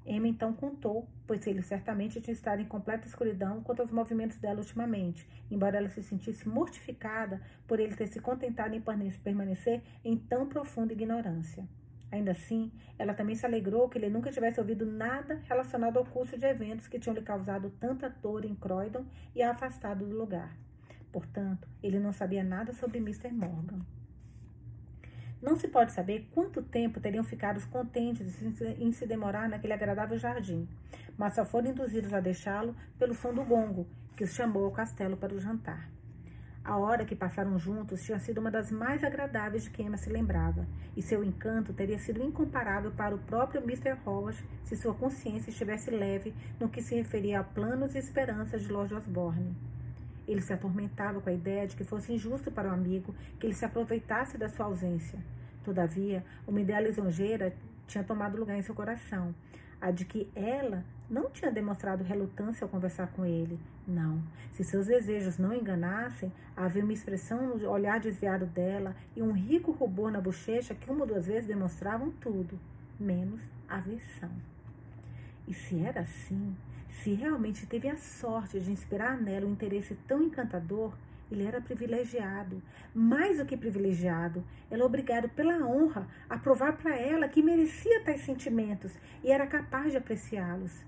[0.06, 4.60] Emma então contou, pois ele certamente tinha estado em completa escuridão quanto aos movimentos dela
[4.60, 8.82] ultimamente, embora ela se sentisse mortificada por ele ter se contentado em
[9.24, 11.66] permanecer em tão profunda ignorância.
[12.12, 16.38] Ainda assim, ela também se alegrou que ele nunca tivesse ouvido nada relacionado ao curso
[16.38, 20.56] de eventos que tinham lhe causado tanta dor em Croydon e a afastado do lugar.
[21.12, 23.32] Portanto, ele não sabia nada sobre Mr.
[23.32, 23.80] Morgan.
[25.44, 28.42] Não se pode saber quanto tempo teriam ficado contentes
[28.80, 30.66] em se demorar naquele agradável jardim,
[31.18, 33.86] mas só foram induzidos a deixá-lo pelo som do gongo,
[34.16, 35.90] que os chamou ao castelo para o jantar.
[36.64, 40.10] A hora que passaram juntos tinha sido uma das mais agradáveis de que Emma se
[40.10, 40.66] lembrava,
[40.96, 43.98] e seu encanto teria sido incomparável para o próprio Mr.
[44.06, 48.72] Howard se sua consciência estivesse leve no que se referia a planos e esperanças de
[48.72, 49.73] Lord Osborne.
[50.28, 53.54] Ele se atormentava com a ideia de que fosse injusto para o amigo que ele
[53.54, 55.20] se aproveitasse da sua ausência.
[55.64, 57.56] Todavia, uma ideia lisonjeira
[57.88, 59.34] tinha tomado lugar em seu coração,
[59.80, 63.60] a de que ela não tinha demonstrado relutância ao conversar com ele.
[63.88, 64.24] Não.
[64.54, 69.72] Se seus desejos não enganassem, havia uma expressão no olhar desviado dela e um rico
[69.72, 72.58] rubor na bochecha que uma ou duas vezes demonstravam tudo,
[73.00, 74.32] menos aversão.
[75.48, 76.56] E se era assim,
[77.02, 80.94] se realmente teve a sorte de inspirar nela um interesse tão encantador,
[81.32, 82.62] Ele era privilegiado,
[82.94, 84.44] mais do que privilegiado.
[84.70, 89.92] Era obrigado pela honra a provar para ela que merecia tais sentimentos e era capaz
[89.92, 90.86] de apreciá-los.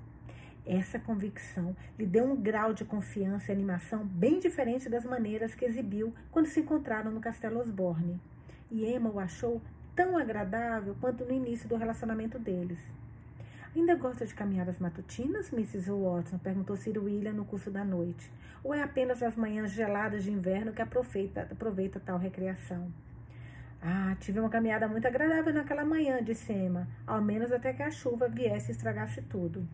[0.66, 5.66] Essa convicção lhe deu um grau de confiança e animação bem diferente das maneiras que
[5.66, 8.20] exibiu quando se encontraram no Castelo Osborne.
[8.70, 9.62] E Emma o achou
[9.96, 12.80] tão agradável quanto no início do relacionamento deles.
[13.76, 15.92] Ainda gosta de caminhadas matutinas, Mrs.
[15.92, 16.38] Watson?
[16.38, 18.32] perguntou Sir William no curso da noite.
[18.64, 22.90] Ou é apenas as manhãs geladas de inverno que aproveita, aproveita tal recreação?
[23.82, 27.92] Ah, tive uma caminhada muito agradável naquela manhã, disse Emma, ao menos até que a
[27.92, 29.68] chuva viesse e estragasse tudo.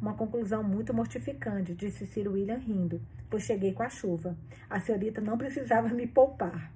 [0.00, 4.36] Uma conclusão muito mortificante, disse Sir William rindo, pois cheguei com a chuva.
[4.70, 6.75] A senhorita não precisava me poupar.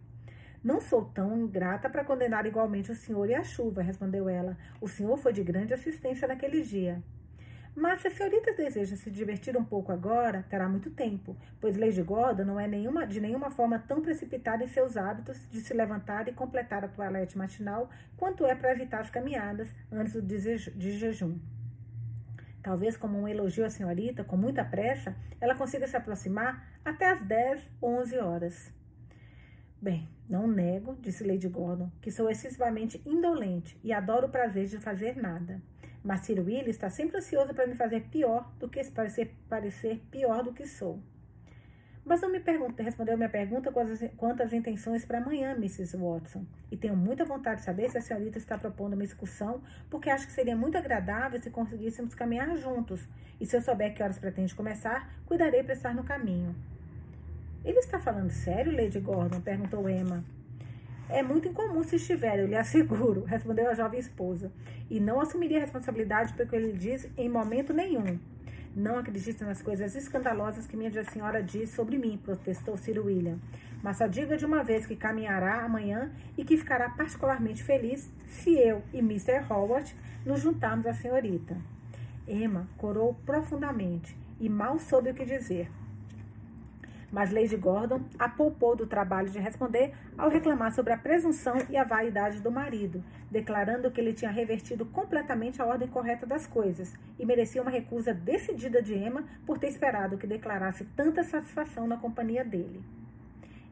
[0.63, 4.59] Não sou tão ingrata para condenar igualmente o senhor e a chuva, respondeu ela.
[4.81, 7.03] O senhor foi de grande assistência naquele dia.
[7.75, 12.03] Mas se a senhorita deseja se divertir um pouco agora, terá muito tempo, pois Lady
[12.03, 16.29] Gordon não é nenhuma, de nenhuma forma tão precipitada em seus hábitos de se levantar
[16.29, 21.39] e completar a toilette matinal quanto é para evitar as caminhadas antes do de jejum.
[22.63, 27.23] Talvez, como um elogio à senhorita, com muita pressa, ela consiga se aproximar até as
[27.23, 28.73] 10 ou 11 horas.
[29.81, 34.79] Bem, não nego, disse Lady Gordon, que sou excessivamente indolente e adoro o prazer de
[34.79, 35.61] fazer nada.
[36.05, 40.45] Mas Sir William está sempre ansioso para me fazer pior do que parecer, parecer pior
[40.45, 41.03] do que sou.
[42.05, 42.41] Mas não me
[42.79, 45.97] respondeu minha pergunta quantas, quantas intenções para amanhã, Mrs.
[45.97, 46.47] Watson.
[46.71, 49.61] E tenho muita vontade de saber se a senhorita está propondo uma excursão,
[49.91, 53.07] porque acho que seria muito agradável se conseguíssemos caminhar juntos.
[53.41, 56.55] E se eu souber que horas pretende começar, cuidarei para estar no caminho.
[57.63, 59.41] Ele está falando sério, Lady Gordon?
[59.41, 60.25] perguntou Emma.
[61.11, 64.51] É muito incomum se estiver, eu lhe asseguro, respondeu a jovem esposa.
[64.89, 68.19] E não assumiria responsabilidade pelo que ele diz em momento nenhum.
[68.75, 73.39] Não acredite nas coisas escandalosas que minha senhora diz sobre mim, protestou Sir William.
[73.83, 78.57] Mas só diga de uma vez que caminhará amanhã e que ficará particularmente feliz se
[78.57, 79.45] eu e Mr.
[79.51, 79.95] Howard
[80.25, 81.57] nos juntarmos à senhorita.
[82.27, 85.69] Emma corou profundamente e mal soube o que dizer.
[87.11, 91.77] Mas Lady Gordon a poupou do trabalho de responder ao reclamar sobre a presunção e
[91.77, 96.95] a vaidade do marido, declarando que ele tinha revertido completamente a ordem correta das coisas
[97.19, 101.97] e merecia uma recusa decidida de Emma por ter esperado que declarasse tanta satisfação na
[101.97, 102.83] companhia dele.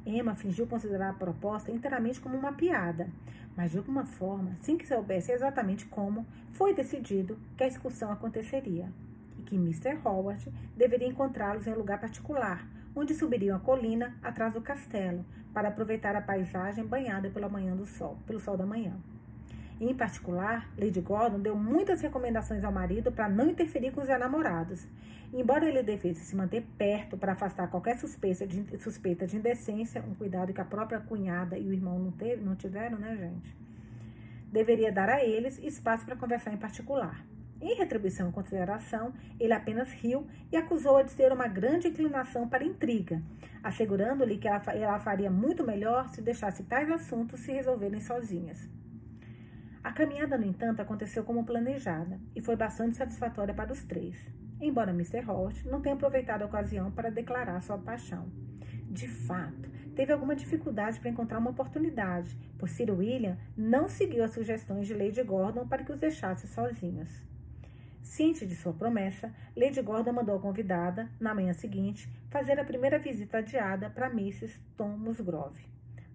[0.04, 3.08] Emma fingiu considerar a proposta inteiramente como uma piada,
[3.56, 8.90] mas de alguma forma, sem que soubesse exatamente como, foi decidido que a excursão aconteceria
[9.38, 9.98] e que Mr.
[10.04, 12.64] Howard deveria encontrá-los em um lugar particular,
[12.98, 15.24] onde subiriam a colina atrás do castelo,
[15.54, 18.96] para aproveitar a paisagem banhada pela manhã do sol, pelo sol da manhã.
[19.80, 24.88] Em particular, Lady Gordon deu muitas recomendações ao marido para não interferir com os namorados.
[25.32, 30.14] Embora ele devesse se manter perto para afastar qualquer suspeita de, suspeita de indecência, um
[30.14, 33.56] cuidado que a própria cunhada e o irmão não, teve, não tiveram, né, gente?
[34.50, 37.24] Deveria dar a eles espaço para conversar em particular.
[37.60, 42.64] Em retribuição à consideração, ele apenas riu e acusou-a de ter uma grande inclinação para
[42.64, 43.20] intriga,
[43.62, 48.68] assegurando-lhe que ela, ela faria muito melhor se deixasse tais assuntos se resolverem sozinhas.
[49.82, 54.16] A caminhada, no entanto, aconteceu como planejada e foi bastante satisfatória para os três,
[54.60, 55.28] embora Mr.
[55.28, 58.30] Hort não tenha aproveitado a ocasião para declarar sua paixão.
[58.90, 64.32] De fato, teve alguma dificuldade para encontrar uma oportunidade, pois Sir William não seguiu as
[64.32, 67.27] sugestões de Lady Gordon para que os deixasse sozinhos.
[68.02, 72.98] Ciente de sua promessa, Lady Gordon mandou a convidada, na manhã seguinte, fazer a primeira
[72.98, 74.58] visita adiada para Mrs.
[74.76, 75.64] Tom Musgrove.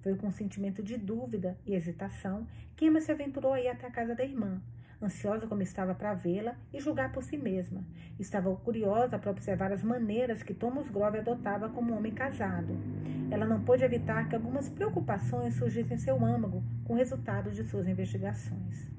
[0.01, 3.87] Foi com um sentimento de dúvida e hesitação que Emma se aventurou a ir até
[3.87, 4.61] a casa da irmã,
[5.01, 7.85] ansiosa como estava para vê-la e julgar por si mesma.
[8.19, 12.77] Estava curiosa para observar as maneiras que Tom Musgrove adotava como homem casado.
[13.31, 17.63] Ela não pôde evitar que algumas preocupações surgissem em seu âmago com o resultado de
[17.63, 18.89] suas investigações.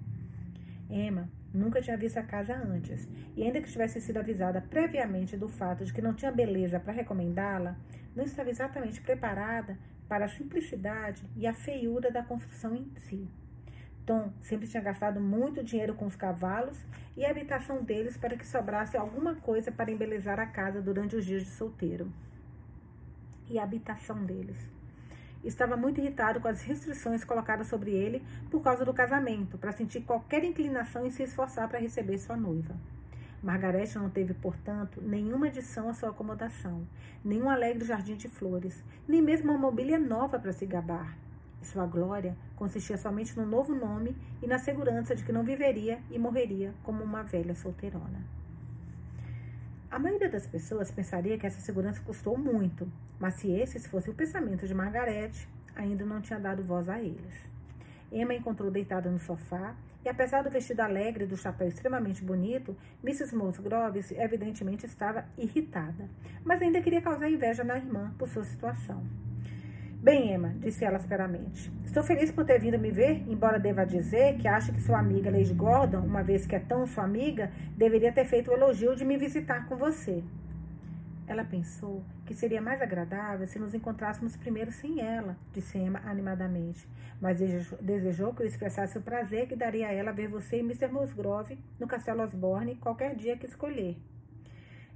[0.89, 5.49] Emma Nunca tinha visto a casa antes, e ainda que tivesse sido avisada previamente do
[5.49, 7.77] fato de que não tinha beleza para recomendá-la,
[8.17, 9.79] não estava exatamente preparada
[10.09, 13.29] para a simplicidade e a feiura da construção em si.
[14.05, 16.85] Tom sempre tinha gastado muito dinheiro com os cavalos
[17.17, 21.25] e a habitação deles para que sobrasse alguma coisa para embelezar a casa durante os
[21.25, 22.13] dias de solteiro.
[23.49, 24.74] E a habitação deles
[25.45, 30.01] estava muito irritado com as restrições colocadas sobre ele por causa do casamento, para sentir
[30.03, 32.75] qualquer inclinação em se esforçar para receber sua noiva.
[33.43, 36.87] Margarete não teve, portanto, nenhuma adição à sua acomodação,
[37.23, 41.15] nenhum alegre jardim de flores, nem mesmo uma mobília nova para se gabar.
[41.61, 45.99] E sua glória consistia somente no novo nome e na segurança de que não viveria
[46.11, 48.44] e morreria como uma velha solteirona.
[49.95, 54.13] A maioria das pessoas pensaria que essa segurança custou muito, mas se esse fosse o
[54.13, 57.49] pensamento de Margarete, ainda não tinha dado voz a eles.
[58.11, 62.77] Emma encontrou deitada no sofá e, apesar do vestido alegre e do chapéu extremamente bonito,
[63.05, 63.37] Mrs.
[63.37, 66.11] Musgrove evidentemente estava irritada,
[66.45, 69.01] mas ainda queria causar inveja na irmã por sua situação.
[70.03, 74.37] Bem, Emma, disse ela asperamente, estou feliz por ter vindo me ver, embora deva dizer
[74.39, 78.11] que acho que sua amiga Lady Gordon, uma vez que é tão sua amiga, deveria
[78.11, 80.25] ter feito o elogio de me visitar com você.
[81.25, 86.85] Ela pensou que seria mais agradável se nos encontrássemos primeiro sem ela, disse Emma animadamente,
[87.21, 87.39] mas
[87.81, 90.89] desejou que eu expressasse o prazer que daria a ela ver você e Mr.
[90.89, 93.97] Musgrove no Castelo Osborne qualquer dia que escolher.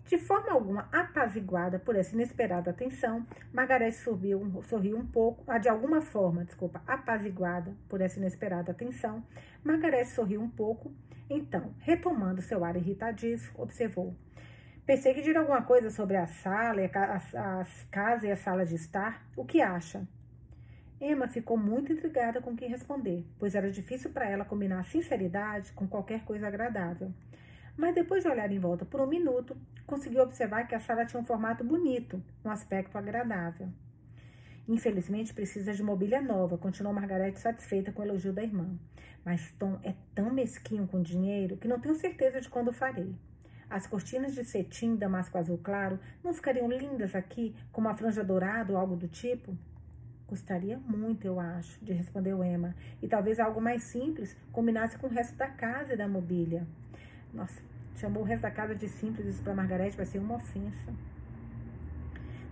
[0.09, 6.01] De forma alguma apaziguada por essa inesperada atenção, Margareth sorriu, sorriu um pouco, de alguma
[6.01, 9.23] forma, desculpa, apaziguada por essa inesperada atenção,
[9.63, 10.91] Margareth sorriu um pouco,
[11.29, 14.17] então, retomando seu ar irritadiço, observou.
[14.87, 19.29] Pensei que diria alguma coisa sobre a sala, a casa e a sala de estar.
[19.37, 20.09] O que acha?
[20.99, 25.71] Emma ficou muito intrigada com o que responder, pois era difícil para ela combinar sinceridade
[25.73, 27.13] com qualquer coisa agradável.
[27.77, 29.55] Mas depois de olhar em volta por um minuto,
[29.89, 33.68] conseguiu observar que a sala tinha um formato bonito, um aspecto agradável.
[34.68, 38.68] Infelizmente, precisa de mobília nova, continuou Margarete satisfeita com o elogio da irmã.
[39.24, 43.14] Mas Tom é tão mesquinho com dinheiro que não tenho certeza de quando farei.
[43.70, 48.74] As cortinas de cetim damasco azul claro não ficariam lindas aqui com uma franja dourada
[48.74, 49.57] ou algo do tipo?
[50.26, 55.11] Custaria muito, eu acho, de respondeu Emma, e talvez algo mais simples combinasse com o
[55.11, 56.66] resto da casa e da mobília.
[57.32, 57.62] Nossa,
[57.99, 60.92] chamou o resto da casa de simples, isso para Margarete vai ser uma ofensa.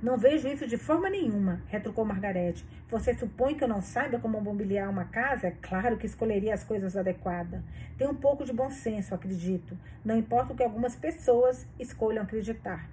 [0.03, 2.67] Não vejo isso de forma nenhuma, retrucou Margarete.
[2.89, 5.47] Você supõe que eu não saiba como mobiliar uma casa?
[5.49, 7.63] É claro que escolheria as coisas adequadas.
[7.97, 9.77] Tem um pouco de bom senso, acredito.
[10.05, 12.91] Não importa o que algumas pessoas escolham acreditar.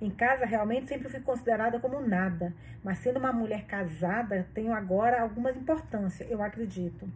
[0.00, 5.22] Em casa, realmente, sempre fui considerada como nada, mas sendo uma mulher casada, tenho agora
[5.22, 7.08] alguma importância, eu acredito.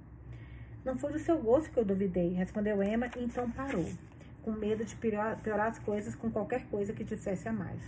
[0.84, 3.86] Não foi do seu gosto que eu duvidei, respondeu Emma e então parou,
[4.43, 7.82] com medo de piorar, as coisas com qualquer coisa que dissesse a mais.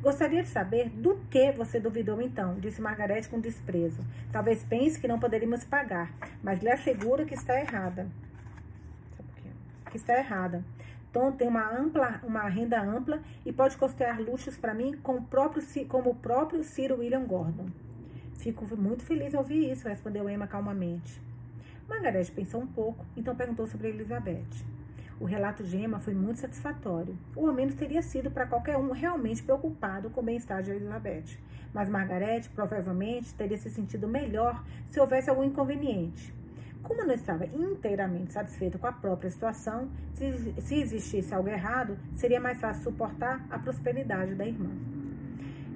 [0.00, 4.04] Gostaria de saber do que você duvidou então, disse Margarete com desprezo.
[4.30, 6.12] Talvez pense que não poderíamos pagar,
[6.42, 8.06] mas lhe asseguro que está errada.
[9.90, 10.62] Que está errada.
[11.12, 15.22] Tom tem uma, ampla, uma renda ampla e pode costear luxos para mim com o
[15.22, 17.66] próprio, como o próprio Ciro William Gordon.
[18.34, 21.20] Fico muito feliz ao ouvir isso, respondeu Emma calmamente.
[21.88, 24.77] Margarete pensou um pouco, então perguntou sobre Elizabeth.
[25.20, 28.92] O relato de Emma foi muito satisfatório, ou ao menos teria sido para qualquer um
[28.92, 31.38] realmente preocupado com o bem-estar de Elizabeth.
[31.74, 36.32] Mas Margarete provavelmente teria se sentido melhor se houvesse algum inconveniente.
[36.84, 42.40] Como não estava inteiramente satisfeita com a própria situação, se, se existisse algo errado, seria
[42.40, 44.70] mais fácil suportar a prosperidade da irmã.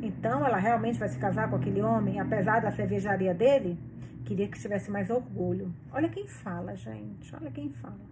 [0.01, 3.77] Então, ela realmente vai se casar com aquele homem, apesar da cervejaria dele?
[4.25, 5.75] Queria que tivesse mais orgulho.
[5.93, 7.35] Olha quem fala, gente.
[7.35, 8.12] Olha quem fala.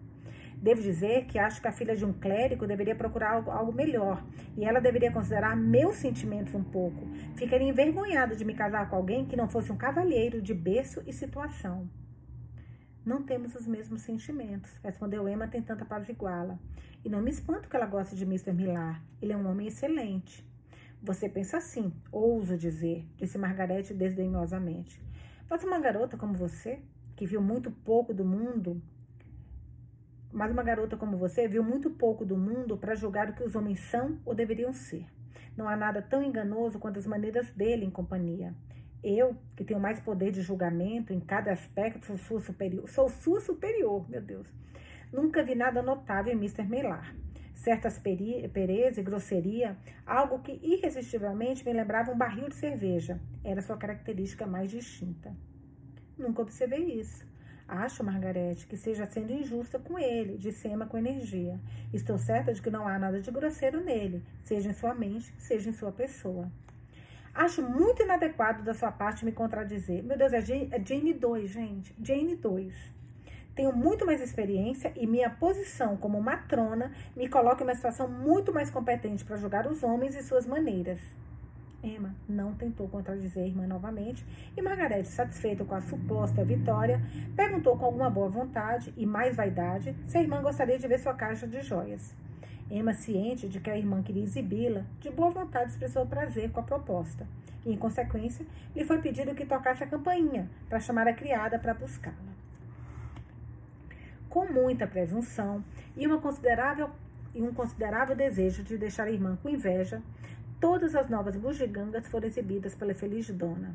[0.61, 4.23] Devo dizer que acho que a filha de um clérigo deveria procurar algo, algo melhor
[4.59, 7.09] e ela deveria considerar meus sentimentos um pouco.
[7.35, 11.13] Ficaria envergonhada de me casar com alguém que não fosse um cavalheiro de berço e
[11.15, 11.89] situação.
[13.07, 16.59] Não temos os mesmos sentimentos, respondeu Emma tentando apaziguá-la.
[17.03, 18.53] E não me espanto que ela goste de Mr.
[18.53, 19.03] Millar.
[19.23, 20.47] Ele é um homem excelente.
[21.03, 25.03] Você pensa assim, ouso dizer, disse Margarete desdenhosamente.
[25.49, 26.81] Mas uma garota como você,
[27.17, 28.83] que viu muito pouco do mundo,
[30.33, 33.55] mas uma garota como você viu muito pouco do mundo para julgar o que os
[33.55, 35.07] homens são ou deveriam ser.
[35.57, 38.55] Não há nada tão enganoso quanto as maneiras dele em companhia.
[39.03, 42.89] Eu, que tenho mais poder de julgamento em cada aspecto, sou sua superior.
[42.89, 44.47] Sou sua superior, meu Deus.
[45.13, 46.63] Nunca vi nada notável em Mr.
[46.65, 47.15] Melar.
[47.55, 49.77] Certas pereza e grosseria,
[50.07, 53.21] algo que irresistivelmente me lembrava um barril de cerveja.
[53.45, 55.35] Era sua característica mais distinta.
[56.17, 57.30] Nunca observei isso.
[57.73, 61.57] Acho, Margarete, que seja sendo injusta com ele, disse Emma com energia.
[61.93, 65.71] Estou certa de que não há nada de grosseiro nele, seja em sua mente, seja
[65.71, 66.51] em sua pessoa.
[67.33, 70.03] Acho muito inadequado da sua parte me contradizer.
[70.03, 71.95] Meu Deus, é Jane, é Jane 2, gente.
[72.03, 72.75] Jane 2.
[73.55, 78.53] Tenho muito mais experiência e minha posição como matrona me coloca em uma situação muito
[78.53, 80.99] mais competente para julgar os homens e suas maneiras.
[81.83, 84.25] Emma não tentou contradizer a irmã novamente
[84.57, 87.01] e Margarete, satisfeita com a suposta vitória,
[87.35, 91.15] perguntou com alguma boa vontade e mais vaidade se a irmã gostaria de ver sua
[91.15, 92.15] caixa de joias.
[92.71, 96.63] Emma, ciente de que a irmã queria exibi-la, de boa vontade expressou prazer com a
[96.63, 97.27] proposta
[97.65, 101.75] e, em consequência, lhe foi pedido que tocasse a campainha para chamar a criada para
[101.75, 102.17] buscá-la.
[104.29, 105.65] Com muita presunção
[105.97, 106.91] e uma considerável
[107.35, 110.03] e um considerável desejo de deixar a irmã com inveja,
[110.61, 113.75] todas as novas bugigangas foram exibidas pela feliz dona.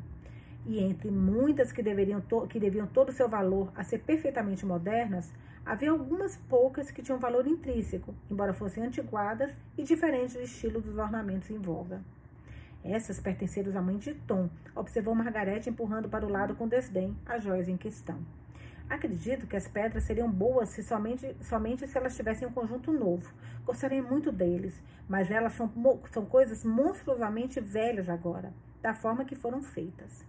[0.64, 5.32] E entre muitas que, deveriam que deviam todo o seu valor a ser perfeitamente modernas,
[5.64, 10.96] havia algumas poucas que tinham valor intrínseco, embora fossem antiguadas e diferentes do estilo dos
[10.96, 12.00] ornamentos em voga.
[12.84, 17.42] Essas pertenceram à mãe de Tom, observou Margarete empurrando para o lado com desdém as
[17.42, 18.18] joias em questão.
[18.88, 23.28] Acredito que as pedras seriam boas se somente, somente se elas tivessem um conjunto novo.
[23.64, 25.70] Gostaria muito deles, mas elas são,
[26.12, 30.24] são coisas monstruosamente velhas agora, da forma que foram feitas.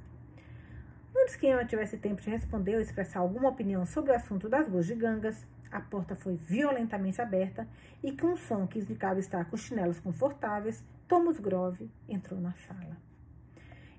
[1.16, 4.68] Antes que Emma tivesse tempo de responder ou expressar alguma opinião sobre o assunto das
[4.68, 7.68] bugigangas, a porta foi violentamente aberta
[8.03, 12.97] e, com um som que indicava estar com chinelos confortáveis, Thomas Grove entrou na sala.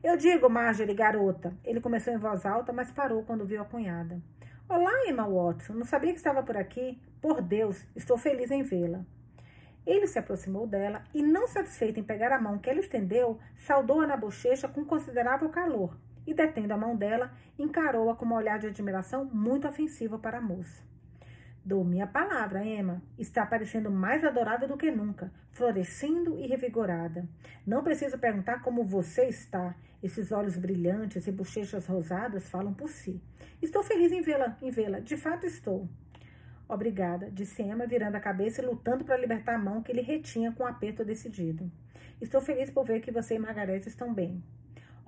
[0.02, 1.52] Eu digo, Marjorie, garota.
[1.64, 4.20] Ele começou em voz alta, mas parou quando viu a cunhada.
[4.70, 5.72] Olá, Emma Watson.
[5.72, 7.00] Não sabia que estava por aqui?
[7.22, 9.02] Por Deus, estou feliz em vê-la.
[9.86, 14.06] Ele se aproximou dela e, não satisfeito em pegar a mão que ela estendeu, saudou-a
[14.06, 15.96] na bochecha com considerável calor
[16.26, 20.42] e, detendo a mão dela, encarou-a com um olhar de admiração muito ofensivo para a
[20.42, 20.82] moça.
[21.68, 23.02] Dou minha palavra, Emma.
[23.18, 27.28] Está parecendo mais adorável do que nunca, florescendo e revigorada.
[27.66, 29.76] Não preciso perguntar como você está.
[30.02, 33.20] Esses olhos brilhantes e bochechas rosadas falam por si.
[33.60, 34.98] Estou feliz em vê-la, em vê-la.
[35.00, 35.86] De fato estou.
[36.66, 40.50] Obrigada, disse Emma, virando a cabeça e lutando para libertar a mão que ele retinha
[40.52, 41.70] com um aperto decidido.
[42.18, 44.42] Estou feliz por ver que você e Margareth estão bem.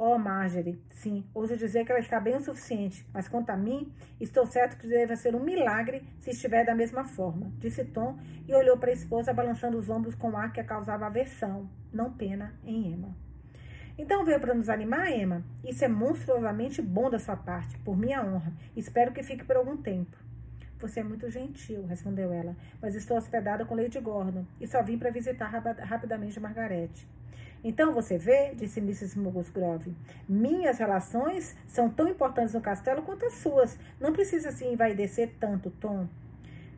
[0.03, 3.93] Oh, Marjorie, sim, ouso dizer que ela está bem o suficiente, mas quanto a mim,
[4.19, 8.55] estou certo que deve ser um milagre se estiver da mesma forma, disse Tom e
[8.55, 12.55] olhou para a esposa balançando os ombros com ar que a causava aversão, não pena,
[12.65, 13.15] em Emma.
[13.99, 15.45] Então veio para nos animar, Emma?
[15.63, 18.55] Isso é monstruosamente bom da sua parte, por minha honra.
[18.75, 20.17] Espero que fique por algum tempo.
[20.79, 24.97] Você é muito gentil, respondeu ela, mas estou hospedada com Lady Gordon e só vim
[24.97, 27.07] para visitar rapidamente Margarete.
[27.63, 29.19] Então você vê, disse Mrs.
[29.19, 29.95] Musgrove,
[30.27, 33.79] minhas relações são tão importantes no castelo quanto as suas.
[34.01, 36.09] Não precisa se envaidecer tanto, Tom.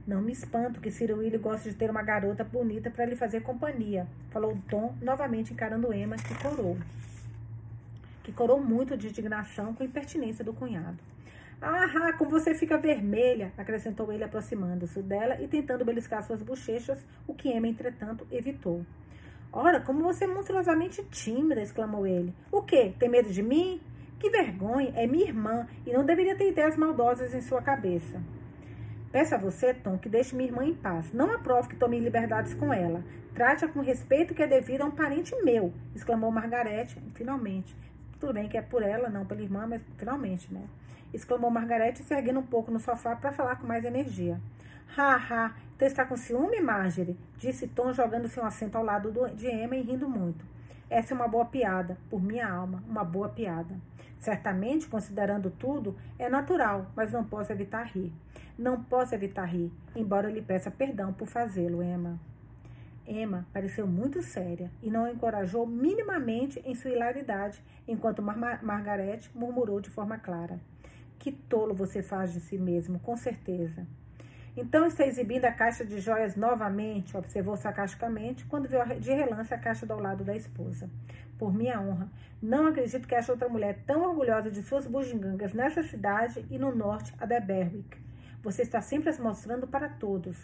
[0.04, 3.42] Não me espanto que Ciro Willy goste de ter uma garota bonita para lhe fazer
[3.42, 6.76] companhia, falou Tom, novamente encarando Emma, que corou.
[8.24, 10.98] Que corou muito de indignação com a impertinência do cunhado.
[11.60, 17.32] Ah, como você fica vermelha, acrescentou ele, aproximando-se dela e tentando beliscar suas bochechas, o
[17.32, 18.84] que Emma, entretanto, evitou.
[19.52, 22.34] Ora, como você é monstruosamente tímida, exclamou ele.
[22.50, 22.94] O quê?
[22.98, 23.80] Tem medo de mim?
[24.18, 24.92] Que vergonha!
[24.94, 28.18] É minha irmã e não deveria ter ideias maldosas em sua cabeça.
[29.12, 31.12] Peço a você, Tom, que deixe minha irmã em paz.
[31.12, 33.04] Não aprove que tome liberdades com ela.
[33.34, 37.76] Trate-a com respeito que é devido a um parente meu, exclamou Margarete, finalmente.
[38.18, 40.64] Tudo bem que é por ela, não pela irmã, mas finalmente, né?
[41.12, 44.40] Exclamou Margarete, se erguendo um pouco no sofá para falar com mais energia.
[44.94, 47.18] Ha, ha, então está com ciúme, Marjorie?
[47.38, 50.44] Disse Tom, jogando seu assento ao lado do, de Emma e rindo muito.
[50.90, 53.74] Essa é uma boa piada, por minha alma, uma boa piada.
[54.18, 58.12] Certamente, considerando tudo, é natural, mas não posso evitar rir.
[58.58, 62.20] Não posso evitar rir, embora lhe peça perdão por fazê-lo, Emma.
[63.08, 69.30] Emma pareceu muito séria e não a encorajou minimamente em sua hilaridade, enquanto Mar Margarete
[69.34, 70.60] murmurou de forma clara.
[71.18, 73.86] Que tolo você faz de si mesmo, com certeza.
[74.54, 79.58] Então está exibindo a caixa de joias novamente, observou sarcasticamente, quando viu de relance a
[79.58, 80.90] caixa do lado da esposa.
[81.38, 85.82] Por minha honra, não acredito que ache outra mulher tão orgulhosa de suas bugigangas nessa
[85.82, 87.96] cidade e no norte, a Berwick.
[88.42, 90.36] Você está sempre as mostrando para todos.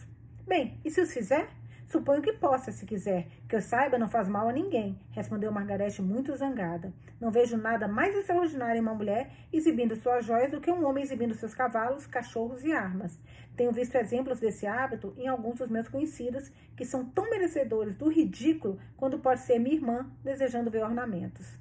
[0.47, 1.47] Bem, e se os fizer?
[1.89, 3.29] Suponho que possa, se quiser.
[3.49, 6.93] Que eu saiba, não faz mal a ninguém, respondeu Margarete muito zangada.
[7.19, 11.03] Não vejo nada mais extraordinário em uma mulher exibindo suas joias do que um homem
[11.03, 13.19] exibindo seus cavalos, cachorros e armas.
[13.57, 18.11] Tenho visto exemplos desse hábito em alguns dos meus conhecidos, que são tão merecedores do
[18.11, 21.59] ridículo quando pode ser minha irmã desejando ver ornamentos.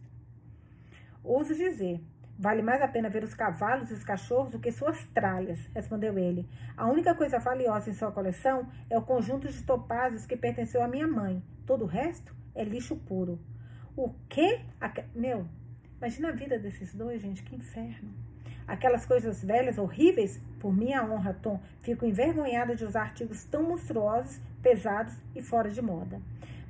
[1.23, 2.01] Ouso dizer,
[2.39, 6.19] Vale mais a pena ver os cavalos e os cachorros do que suas tralhas, respondeu
[6.19, 6.47] ele.
[6.75, 10.87] A única coisa valiosa em sua coleção é o conjunto de topazes que pertenceu à
[10.87, 11.41] minha mãe.
[11.65, 13.39] Todo o resto é lixo puro.
[13.95, 14.61] O quê?
[14.79, 15.03] Aque...
[15.15, 15.47] Meu,
[15.97, 18.13] imagina a vida desses dois, gente, que inferno.
[18.67, 24.39] Aquelas coisas velhas, horríveis, por minha honra, Tom, fico envergonhada de usar artigos tão monstruosos,
[24.61, 26.21] pesados e fora de moda.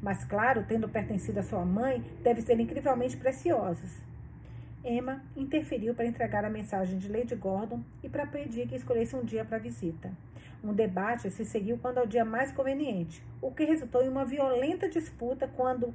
[0.01, 4.06] Mas, claro, tendo pertencido à sua mãe, devem ser incrivelmente preciosos.
[4.83, 9.23] Emma interferiu para entregar a mensagem de Lady Gordon e para pedir que escolhesse um
[9.23, 10.11] dia para a visita.
[10.63, 14.87] Um debate se seguiu quando ao dia mais conveniente, o que resultou em uma violenta
[14.87, 15.93] disputa quando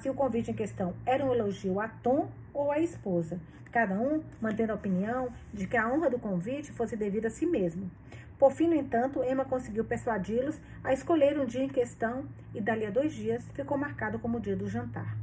[0.00, 4.22] se o convite em questão era um elogio a Tom ou à esposa, cada um
[4.40, 7.90] mantendo a opinião de que a honra do convite fosse devida a si mesmo.
[8.38, 12.84] Por fim, no entanto, Emma conseguiu persuadi-los a escolher um dia em questão e, dali
[12.84, 15.16] a dois dias, ficou marcado como o dia do jantar.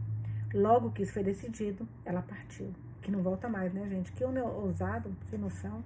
[0.54, 2.74] Logo que isso foi decidido, ela partiu.
[3.02, 4.12] Que não volta mais, né, gente?
[4.12, 5.84] Que homem ousado, sem noção.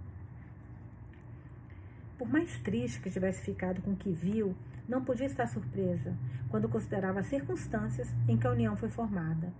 [2.17, 4.55] Por mais triste que tivesse ficado com o que viu,
[4.87, 6.15] não podia estar surpresa
[6.49, 9.51] quando considerava as circunstâncias em que a união foi formada.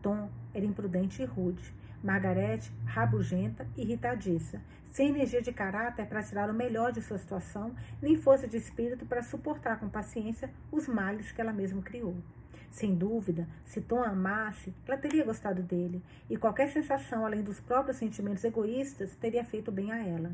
[0.00, 6.48] Tom era imprudente e rude, Margarete, rabugenta e irritadiça, sem energia de caráter para tirar
[6.48, 11.32] o melhor de sua situação, nem força de espírito para suportar com paciência os males
[11.32, 12.16] que ela mesma criou.
[12.70, 17.96] Sem dúvida, se Tom amasse, ela teria gostado dele, e qualquer sensação além dos próprios
[17.96, 20.32] sentimentos egoístas teria feito bem a ela.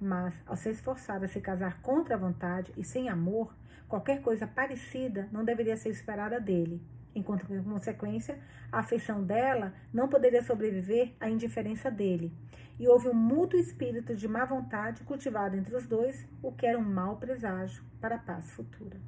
[0.00, 3.54] Mas, ao ser esforçada a se casar contra a vontade e sem amor,
[3.88, 6.80] qualquer coisa parecida não deveria ser esperada dele,
[7.14, 8.38] enquanto, por consequência,
[8.72, 12.32] a afeição dela não poderia sobreviver à indiferença dele.
[12.78, 16.78] E houve um mútuo espírito de má vontade cultivado entre os dois, o que era
[16.78, 18.98] um mau presságio para a paz futura.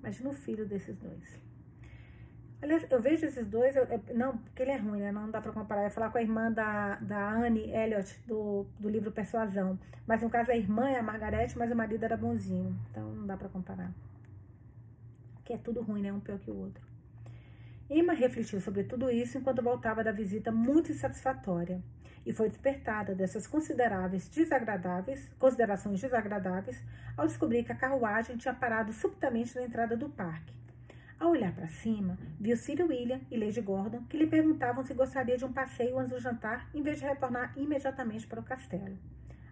[0.00, 1.47] Imagina o filho desses dois.
[2.60, 5.12] Aliás, eu vejo esses dois, eu, eu, não, porque ele é ruim, né?
[5.12, 5.82] Não dá pra comparar.
[5.82, 9.78] Eu ia falar com a irmã da, da Anne Elliot, do, do livro Persuasão.
[10.06, 12.76] Mas no caso, a irmã é a Margarete, mas o marido era bonzinho.
[12.90, 13.92] Então não dá pra comparar.
[15.44, 16.12] Que é tudo ruim, né?
[16.12, 16.82] Um pior que o outro.
[17.88, 21.80] Emma refletiu sobre tudo isso enquanto voltava da visita muito insatisfatória
[22.26, 26.82] e foi despertada dessas consideráveis desagradáveis, considerações desagradáveis
[27.16, 30.57] ao descobrir que a carruagem tinha parado subitamente na entrada do parque.
[31.20, 35.36] Ao olhar para cima, viu Sir William e Lady Gordon que lhe perguntavam se gostaria
[35.36, 38.96] de um passeio antes do jantar em vez de retornar imediatamente para o castelo.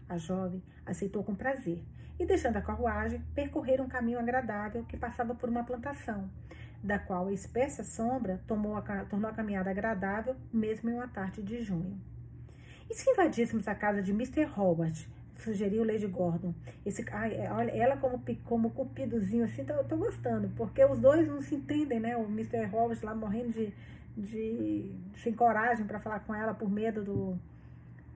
[0.09, 1.83] A jovem aceitou com prazer
[2.21, 6.31] e, deixando a carruagem, percorreram um caminho agradável que passava por uma plantação,
[6.85, 11.64] da qual a espessa sombra a, tornou a caminhada agradável, mesmo em uma tarde de
[11.64, 12.01] junho.
[12.89, 14.49] E se invadíssemos a casa de Mr.
[14.57, 15.09] Howard?
[15.37, 16.55] Sugeriu Lady Gordon.
[16.84, 21.28] Esse, ai, é, olha, ela como, como cupidozinho assim, tô, tô gostando, porque os dois
[21.28, 22.16] não se entendem, né?
[22.16, 22.68] O Mr.
[22.72, 23.72] Howard lá morrendo de,
[24.16, 27.39] de sem coragem para falar com ela por medo do,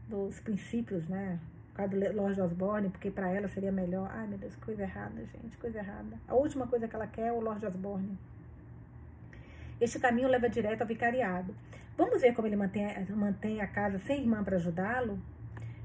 [0.09, 1.39] dos princípios, né?
[1.69, 4.11] Por causa do Lord Osborne, porque para ela seria melhor.
[4.13, 6.19] Ai, meu Deus, coisa errada, gente, coisa errada.
[6.27, 8.19] A última coisa que ela quer é o Lord Osborne.
[9.81, 11.55] Este caminho leva direto ao vicariado.
[11.97, 15.19] Vamos ver como ele mantém, mantém a casa sem irmã para ajudá-lo?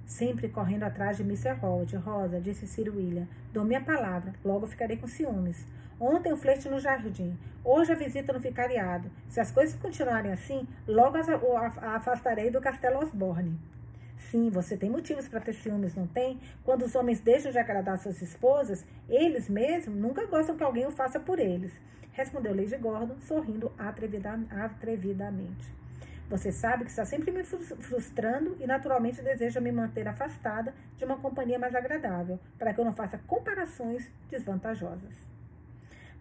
[0.06, 1.54] Sempre correndo atrás de Mr.
[1.60, 1.94] Holt.
[1.96, 5.66] Rosa, disse Sir William, dou minha palavra, logo ficarei com ciúmes.
[6.00, 9.10] Ontem o flerte no jardim, hoje a visita no vicariado.
[9.30, 13.58] Se as coisas continuarem assim, logo a afastarei do castelo Osborne.
[14.30, 16.40] Sim, você tem motivos para ter ciúmes, não tem?
[16.64, 20.92] Quando os homens deixam de agradar suas esposas, eles mesmos nunca gostam que alguém o
[20.92, 21.72] faça por eles
[22.16, 25.76] respondeu Lady Gordon, sorrindo atrevidamente.
[26.30, 31.18] Você sabe que está sempre me frustrando e naturalmente deseja me manter afastada de uma
[31.18, 35.14] companhia mais agradável, para que eu não faça comparações desvantajosas.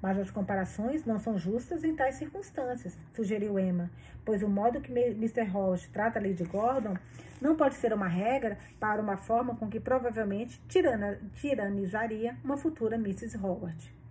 [0.03, 3.91] Mas as comparações não são justas em tais circunstâncias, sugeriu Emma,
[4.27, 5.45] pois o modo que Mr.
[5.45, 6.95] Holt trata Lady Gordon
[7.41, 12.97] não pode ser uma regra para uma forma com que provavelmente tirana, tiranizaria uma futura
[12.97, 13.39] Mrs.
[13.39, 14.04] Howard.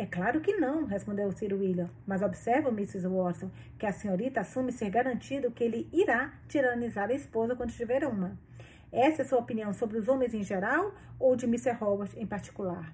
[0.00, 1.90] É claro que não, respondeu Sir William.
[2.06, 3.06] Mas observa, Mrs.
[3.06, 8.06] Watson, que a senhorita assume ser garantido que ele irá tiranizar a esposa quando tiver
[8.06, 8.34] uma.
[8.90, 11.76] Essa é sua opinião sobre os homens em geral ou de Mr.
[11.78, 12.90] Howard em particular?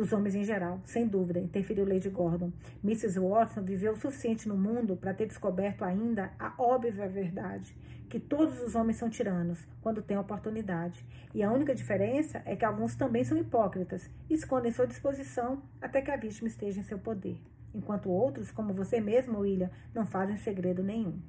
[0.00, 2.50] Dos homens em geral, sem dúvida, interferiu Lady Gordon.
[2.82, 3.20] Mrs.
[3.20, 7.76] Watson viveu o suficiente no mundo para ter descoberto ainda a óbvia verdade
[8.08, 11.04] que todos os homens são tiranos quando têm oportunidade.
[11.34, 16.00] E a única diferença é que alguns também são hipócritas e escondem sua disposição até
[16.00, 17.38] que a vítima esteja em seu poder,
[17.74, 21.20] enquanto outros, como você mesmo, William, não fazem segredo nenhum.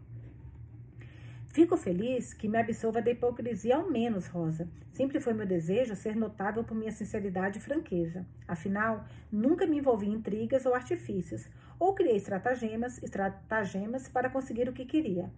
[1.52, 4.70] Fico feliz que me absolva da hipocrisia ao menos, Rosa.
[4.90, 8.26] Sempre foi meu desejo ser notável por minha sinceridade e franqueza.
[8.48, 14.74] Afinal, nunca me envolvi em intrigas ou artifícios, ou criei estratagemas, estratagemas para conseguir o
[14.74, 15.30] que queria.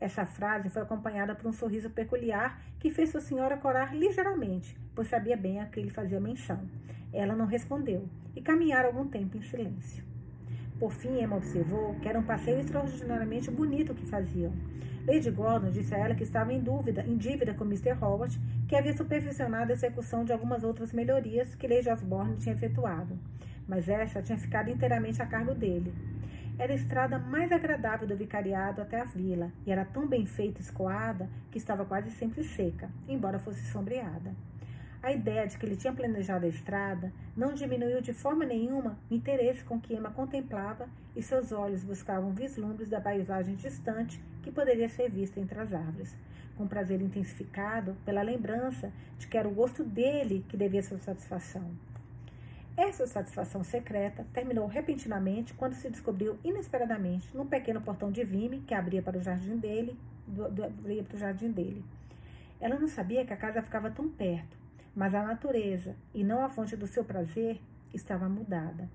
[0.00, 5.08] Essa frase foi acompanhada por um sorriso peculiar que fez sua senhora corar ligeiramente, pois
[5.08, 6.66] sabia bem a que ele fazia menção.
[7.12, 10.07] Ela não respondeu e caminharam algum tempo em silêncio.
[10.78, 14.52] Por fim, Emma observou que era um passeio extraordinariamente bonito que faziam.
[15.06, 17.96] Lady Gordon disse a ela que estava em dúvida, em dívida com Mr.
[18.00, 18.38] Howard,
[18.68, 23.18] que havia supervisionado a execução de algumas outras melhorias que Lady Osborne tinha efetuado,
[23.66, 25.92] mas essa tinha ficado inteiramente a cargo dele.
[26.58, 30.60] Era a estrada mais agradável do vicariado até a vila, e era tão bem feita
[30.60, 34.34] e escoada que estava quase sempre seca, embora fosse sombreada.
[35.02, 39.14] A ideia de que ele tinha planejado a estrada não diminuiu de forma nenhuma o
[39.14, 44.88] interesse com que Emma contemplava e seus olhos buscavam vislumbres da paisagem distante que poderia
[44.88, 46.16] ser vista entre as árvores,
[46.56, 51.70] com prazer intensificado pela lembrança de que era o gosto dele que devia sua satisfação.
[52.76, 58.74] Essa satisfação secreta terminou repentinamente quando se descobriu inesperadamente num pequeno portão de vime que
[58.74, 59.96] abria para o jardim dele,
[60.26, 61.84] do, do, abria para o jardim dele.
[62.60, 64.57] Ela não sabia que a casa ficava tão perto,
[64.98, 67.60] mas a natureza, e não a fonte do seu prazer,
[67.94, 68.90] estava mudada.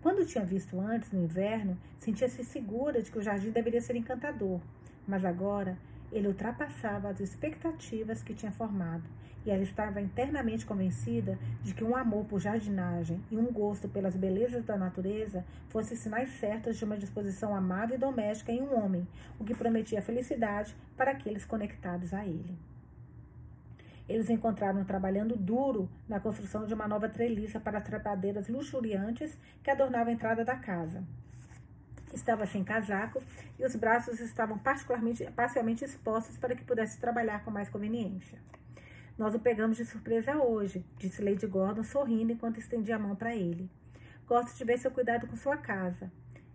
[0.00, 4.60] Quando tinha visto antes, no inverno, sentia-se segura de que o jardim deveria ser encantador,
[5.08, 5.76] mas agora
[6.12, 9.02] ele ultrapassava as expectativas que tinha formado,
[9.44, 14.14] e ela estava internamente convencida de que um amor por jardinagem e um gosto pelas
[14.14, 19.04] belezas da natureza fossem sinais certos de uma disposição amável e doméstica em um homem,
[19.36, 22.69] o que prometia felicidade para aqueles conectados a ele.
[24.10, 29.70] Eles encontraram trabalhando duro na construção de uma nova treliça para as trepadeiras luxuriantes que
[29.70, 31.04] adornavam a entrada da casa.
[32.12, 33.22] Estava sem casaco
[33.56, 38.36] e os braços estavam particularmente, parcialmente expostos para que pudesse trabalhar com mais conveniência.
[39.16, 43.36] Nós o pegamos de surpresa hoje, disse Lady Gordon, sorrindo enquanto estendia a mão para
[43.36, 43.70] ele.
[44.26, 46.10] Gosto de ver seu cuidado com sua casa.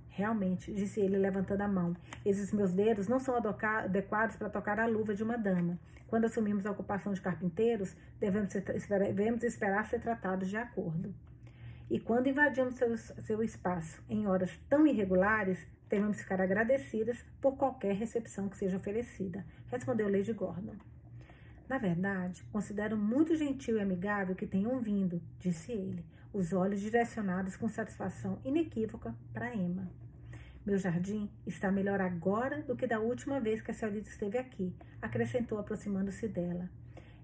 [0.09, 1.95] Realmente, disse ele, levantando a mão.
[2.25, 5.79] Esses meus dedos não são adequados para tocar a luva de uma dama.
[6.15, 11.13] Quando assumimos a ocupação de carpinteiros, devemos, ser, devemos esperar ser tratados de acordo.
[11.89, 17.95] E quando invadimos seu, seu espaço em horas tão irregulares, devemos ficar agradecidas por qualquer
[17.95, 20.77] recepção que seja oferecida, respondeu Lady Gordon.
[21.67, 27.57] Na verdade, considero muito gentil e amigável que tenham vindo, disse ele, os olhos direcionados
[27.57, 29.91] com satisfação inequívoca para Emma.
[30.65, 34.73] Meu jardim está melhor agora do que da última vez que a senhorita esteve aqui,
[34.99, 36.67] acrescentou, aproximando-se dela.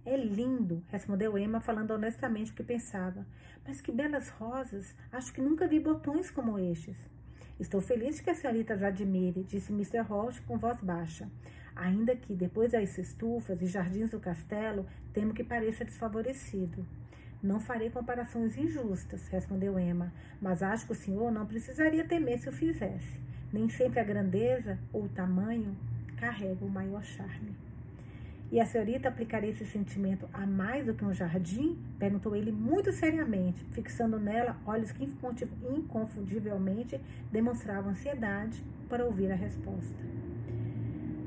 [0.05, 3.25] É lindo, respondeu Emma, falando honestamente o que pensava.
[3.65, 4.95] Mas que belas rosas!
[5.11, 6.97] Acho que nunca vi botões como estes.
[7.59, 10.01] Estou feliz que a senhorita as admire, disse Mr.
[10.01, 11.27] Roche com voz baixa.
[11.75, 16.85] Ainda que, depois das estufas e jardins do castelo, temo que pareça desfavorecido.
[17.43, 22.49] Não farei comparações injustas, respondeu Emma, mas acho que o senhor não precisaria temer se
[22.49, 23.19] o fizesse.
[23.51, 25.75] Nem sempre a grandeza ou o tamanho
[26.17, 27.55] carrega o maior charme.
[28.51, 31.79] E a senhorita aplicaria esse sentimento a mais do que um jardim?
[31.97, 36.99] Perguntou ele muito seriamente, fixando nela olhos que inconfundivelmente
[37.31, 39.95] demonstravam ansiedade para ouvir a resposta.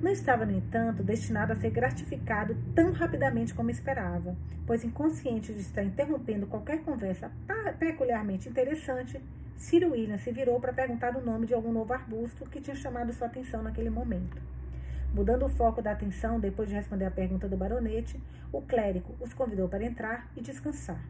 [0.05, 4.37] Não estava, no entanto, destinado a ser gratificado tão rapidamente como esperava,
[4.67, 7.33] pois, inconsciente de estar interrompendo qualquer conversa
[7.79, 9.19] peculiarmente interessante,
[9.57, 13.15] Ciro William se virou para perguntar o nome de algum novo arbusto que tinha chamado
[13.15, 14.37] sua atenção naquele momento.
[15.15, 18.23] Mudando o foco da atenção depois de responder a pergunta do baronete,
[18.53, 21.03] o clérigo os convidou para entrar e descansar.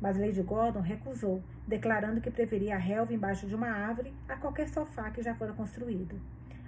[0.00, 4.68] Mas Lady Gordon recusou, declarando que preferia a relva embaixo de uma árvore a qualquer
[4.68, 6.20] sofá que já fora construído.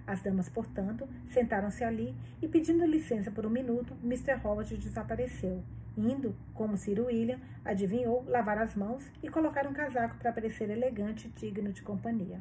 [0.06, 4.40] As damas, portanto, sentaram-se ali e, pedindo licença por um minuto, Mr.
[4.44, 5.62] Howard desapareceu,
[5.96, 11.28] indo, como Sir William adivinhou, lavar as mãos e colocar um casaco para parecer elegante
[11.28, 12.40] e digno de companhia.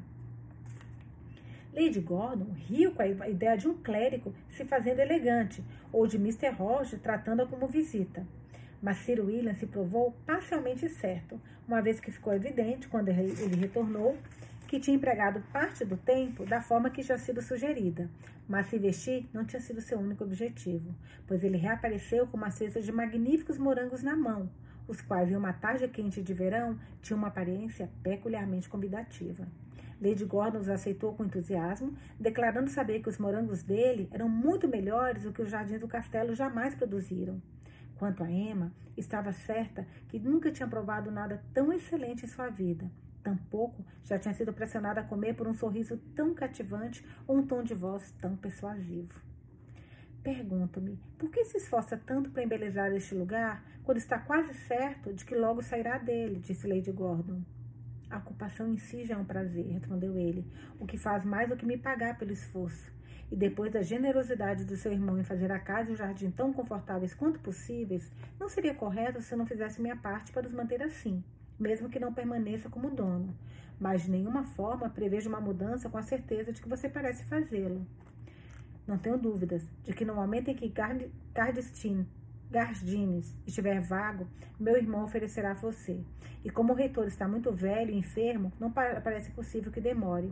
[1.73, 6.49] Lady Gordon riu com a ideia de um clérigo se fazendo elegante, ou de Mr.
[6.49, 8.26] Roche tratando-a como visita.
[8.81, 14.18] Mas Sir William se provou parcialmente certo, uma vez que ficou evidente, quando ele retornou,
[14.69, 18.07] que tinha empregado parte do tempo da forma que tinha sido sugerida,
[18.47, 20.93] mas se vestir não tinha sido seu único objetivo,
[21.25, 24.47] pois ele reapareceu com uma cesta de magníficos morangos na mão,
[24.87, 29.47] os quais, em uma tarde quente de verão, tinham uma aparência peculiarmente convidativa.
[29.99, 35.23] Lady Gordon os aceitou com entusiasmo, declarando saber que os morangos dele eram muito melhores
[35.23, 37.41] do que os jardins do castelo jamais produziram.
[37.97, 42.87] Quanto a Emma, estava certa que nunca tinha provado nada tão excelente em sua vida
[43.23, 47.63] Tampouco já tinha sido pressionada a comer por um sorriso tão cativante ou um tom
[47.63, 49.21] de voz tão persuasivo.
[50.23, 55.25] Pergunto-me, por que se esforça tanto para embelezar este lugar quando está quase certo de
[55.25, 56.39] que logo sairá dele?
[56.39, 57.41] disse Lady Gordon.
[58.09, 60.45] A ocupação em si já é um prazer, respondeu ele,
[60.79, 62.91] o que faz mais do que me pagar pelo esforço.
[63.31, 66.51] E depois da generosidade do seu irmão em fazer a casa e o jardim tão
[66.51, 70.81] confortáveis quanto possíveis, não seria correto se eu não fizesse minha parte para os manter
[70.81, 71.23] assim
[71.60, 73.36] mesmo que não permaneça como dono,
[73.80, 77.86] mas de nenhuma forma prevejo uma mudança com a certeza de que você parece fazê-lo.
[78.88, 80.73] Não tenho dúvidas de que no momento em que
[81.34, 82.07] Gardestin,
[82.49, 84.27] Gardines estiver vago,
[84.60, 86.03] meu irmão oferecerá a você.
[86.44, 90.31] E como o reitor está muito velho e enfermo, não parece possível que demore.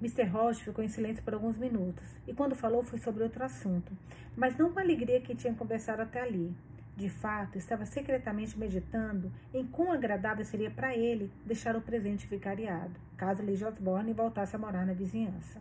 [0.00, 0.24] Mr.
[0.24, 3.92] Roche ficou em silêncio por alguns minutos, e quando falou foi sobre outro assunto,
[4.34, 6.54] mas não com a alegria que tinha conversado até ali.
[6.96, 12.92] De fato, estava secretamente meditando em quão agradável seria para ele deixar o presente vicariado,
[13.16, 15.60] caso Lady Osborne voltasse a morar na vizinhança.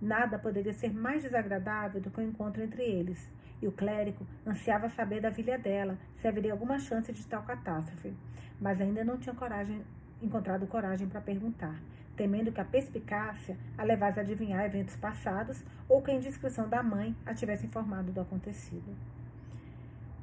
[0.00, 3.28] Nada poderia ser mais desagradável do que o um encontro entre eles,
[3.60, 8.14] e o clérigo ansiava saber da filha dela se haveria alguma chance de tal catástrofe,
[8.60, 9.82] mas ainda não tinha coragem,
[10.22, 11.74] encontrado coragem para perguntar,
[12.16, 16.82] temendo que a perspicácia a levasse a adivinhar eventos passados ou que a indiscrição da
[16.82, 18.96] mãe a tivesse informado do acontecido.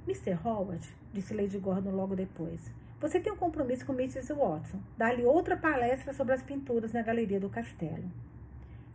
[0.08, 0.38] Mr.
[0.46, 4.34] Howard, disse Lady Gordon logo depois, você tem um compromisso com Mrs.
[4.34, 4.80] Watson.
[4.98, 8.10] Dá-lhe outra palestra sobre as pinturas na galeria do castelo.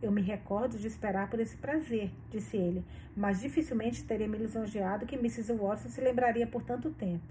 [0.01, 2.83] Eu me recordo de esperar por esse prazer, disse ele,
[3.15, 5.53] mas dificilmente teria me lisonjeado que Mrs.
[5.53, 7.23] Watson se lembraria por tanto tempo.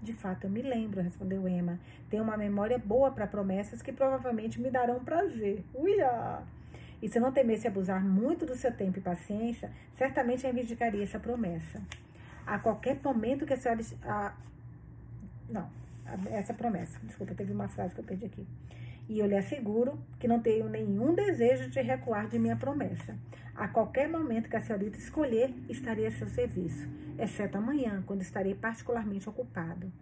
[0.00, 1.80] De fato, eu me lembro, respondeu Emma.
[2.10, 5.64] Tenho uma memória boa para promessas que provavelmente me darão prazer.
[5.74, 6.42] Uia!
[7.00, 11.80] E se não temesse abusar muito do seu tempo e paciência, certamente reivindicaria essa promessa.
[12.46, 13.80] A qualquer momento que a senhora.
[14.04, 14.34] A,
[15.48, 15.68] não,
[16.30, 16.98] essa promessa.
[17.02, 18.46] Desculpa, teve uma frase que eu perdi aqui.
[19.08, 23.16] E eu lhe asseguro que não tenho nenhum desejo de recuar de minha promessa.
[23.54, 26.88] A qualquer momento que a senhorita escolher, estarei a seu serviço,
[27.18, 29.92] exceto amanhã, quando estarei particularmente ocupado.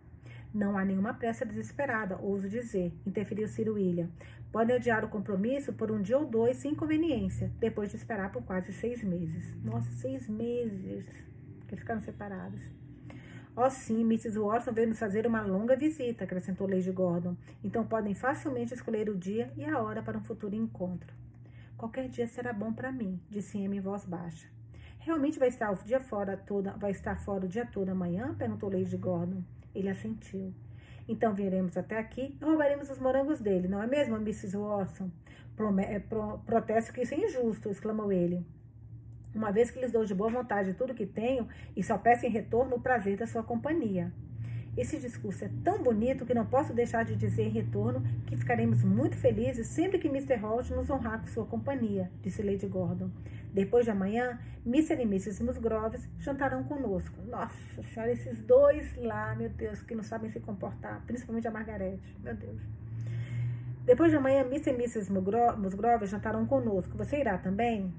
[0.53, 4.09] Não há nenhuma pressa desesperada, ouso dizer, interferiu Sir William.
[4.53, 8.43] Podem adiar o compromisso por um dia ou dois sem inconveniência, depois de esperar por
[8.43, 9.55] quase seis meses.
[9.63, 11.07] Nossa, seis meses
[11.71, 12.61] que ficaram separados.
[13.57, 14.39] Oh, sim, Mrs.
[14.39, 17.37] Watson veio nos fazer uma longa visita, acrescentou Lady Gordon.
[17.63, 21.13] Então podem facilmente escolher o dia e a hora para um futuro encontro.
[21.77, 24.49] Qualquer dia será bom para mim, disse Emma em voz baixa.
[24.99, 28.35] Realmente vai estar o dia fora toda, vai estar fora o dia todo amanhã?
[28.35, 29.43] perguntou Lady Gordon.
[29.75, 30.53] Ele assentiu.
[31.09, 34.57] Então viremos até aqui e roubaremos os morangos dele, não é mesmo, Mrs.
[34.57, 35.11] Watson?
[35.57, 38.45] Prome é, pro protesto que isso é injusto, exclamou ele
[39.35, 42.31] uma vez que lhes dou de boa vontade tudo que tenho e só peço em
[42.31, 44.13] retorno o prazer da sua companhia.
[44.77, 48.85] Esse discurso é tão bonito que não posso deixar de dizer em retorno que ficaremos
[48.85, 50.37] muito felizes sempre que Mr.
[50.37, 53.11] Holt nos honrar com sua companhia, disse Lady Gordon.
[53.53, 54.95] Depois de amanhã, Mr.
[54.95, 55.43] e Mrs.
[55.43, 57.21] Musgroves jantarão conosco.
[57.27, 62.17] Nossa senhora, esses dois lá, meu Deus, que não sabem se comportar, principalmente a Margarete,
[62.23, 62.61] meu Deus.
[63.85, 64.71] Depois de amanhã, Mr.
[64.71, 65.13] e Mrs.
[65.13, 66.97] Musgroves jantarão conosco.
[66.97, 67.93] Você irá também?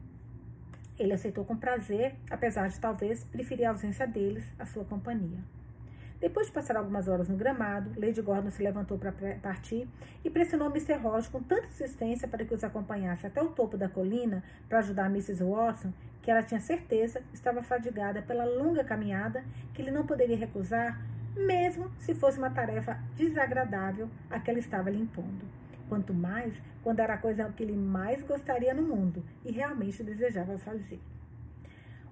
[1.01, 5.39] Ele aceitou com prazer, apesar de talvez preferir a ausência deles à sua companhia.
[6.19, 9.11] Depois de passar algumas horas no gramado, Lady Gordon se levantou para
[9.41, 9.89] partir
[10.23, 10.93] e pressionou Mr.
[11.01, 15.07] Ross com tanta insistência para que os acompanhasse até o topo da colina para ajudar
[15.07, 15.43] Mrs.
[15.43, 15.91] Watson,
[16.21, 21.03] que ela tinha certeza estava fadigada pela longa caminhada que ele não poderia recusar,
[21.35, 25.60] mesmo se fosse uma tarefa desagradável a que ela estava lhe impondo
[25.91, 30.57] quanto mais quando era a coisa que ele mais gostaria no mundo e realmente desejava
[30.57, 31.01] fazer.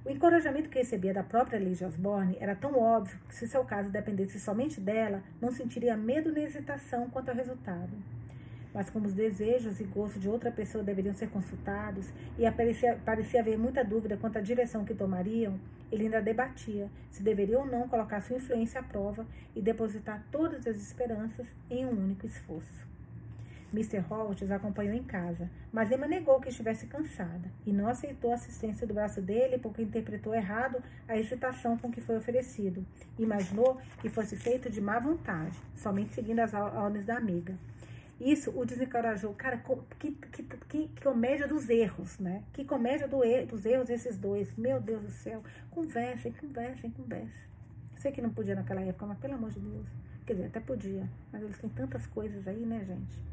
[0.04, 3.90] O encorajamento que recebia da própria Lady Osborne era tão óbvio que, se seu caso
[3.90, 7.92] dependesse somente dela, não sentiria medo nem hesitação quanto ao resultado.
[8.74, 13.40] Mas como os desejos e gostos de outra pessoa deveriam ser consultados e parecia, parecia
[13.40, 15.58] haver muita dúvida quanto à direção que tomariam,
[15.90, 19.26] ele ainda debatia se deveria ou não colocar sua influência à prova
[19.56, 22.89] e depositar todas as esperanças em um único esforço.
[23.72, 24.00] Mr.
[24.00, 28.36] Holt os acompanhou em casa, mas Emma negou que estivesse cansada e não aceitou a
[28.36, 32.86] assistência do braço dele porque interpretou errado a excitação com que foi oferecido.
[33.18, 37.56] Imaginou que fosse feito de má vontade, somente seguindo as ordens da amiga.
[38.20, 39.34] Isso o desencorajou.
[39.34, 39.64] Cara,
[39.98, 42.44] que, que, que, que comédia dos erros, né?
[42.52, 44.54] Que comédia do er, dos erros esses dois.
[44.58, 45.42] Meu Deus do céu.
[45.72, 47.50] Conversem, conversem, conversem.
[47.96, 49.88] Sei que não podia naquela época, mas pelo amor de Deus.
[50.26, 51.10] Quer dizer, até podia.
[51.32, 53.30] Mas eles têm tantas coisas aí, né, gente?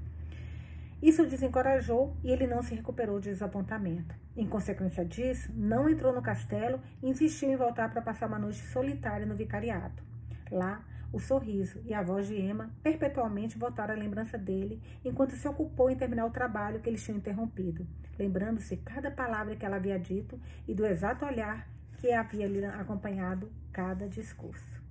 [1.02, 4.14] Isso o desencorajou e ele não se recuperou de desapontamento.
[4.35, 8.60] Em consequência disso, não entrou no castelo e insistiu em voltar para passar uma noite
[8.68, 10.02] solitária no vicariato.
[10.51, 10.82] Lá,
[11.12, 15.90] o sorriso e a voz de Emma perpetualmente voltaram à lembrança dele enquanto se ocupou
[15.90, 17.86] em terminar o trabalho que eles tinham interrompido,
[18.18, 21.68] lembrando-se cada palavra que ela havia dito e do exato olhar
[21.98, 24.82] que havia lhe acompanhado cada discurso.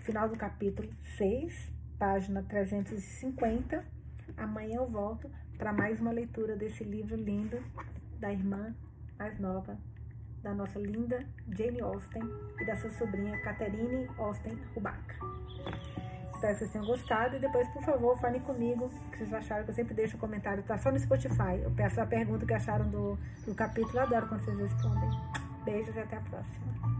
[0.00, 3.97] Final do capítulo 6, página 350
[4.38, 7.62] Amanhã eu volto para mais uma leitura desse livro lindo
[8.18, 8.74] da irmã
[9.18, 9.76] mais nova
[10.42, 12.22] da nossa linda Jane Austen
[12.60, 15.16] e da sua sobrinha Catherine Austen Rubaca.
[16.32, 19.64] Espero que vocês tenham gostado e depois, por favor, falem comigo o que vocês acharam,
[19.64, 21.60] que eu sempre deixo um comentário, tá só no Spotify.
[21.62, 25.10] Eu peço a pergunta que acharam do, do capítulo, eu adoro quando vocês respondem.
[25.64, 26.97] Beijos e até a próxima.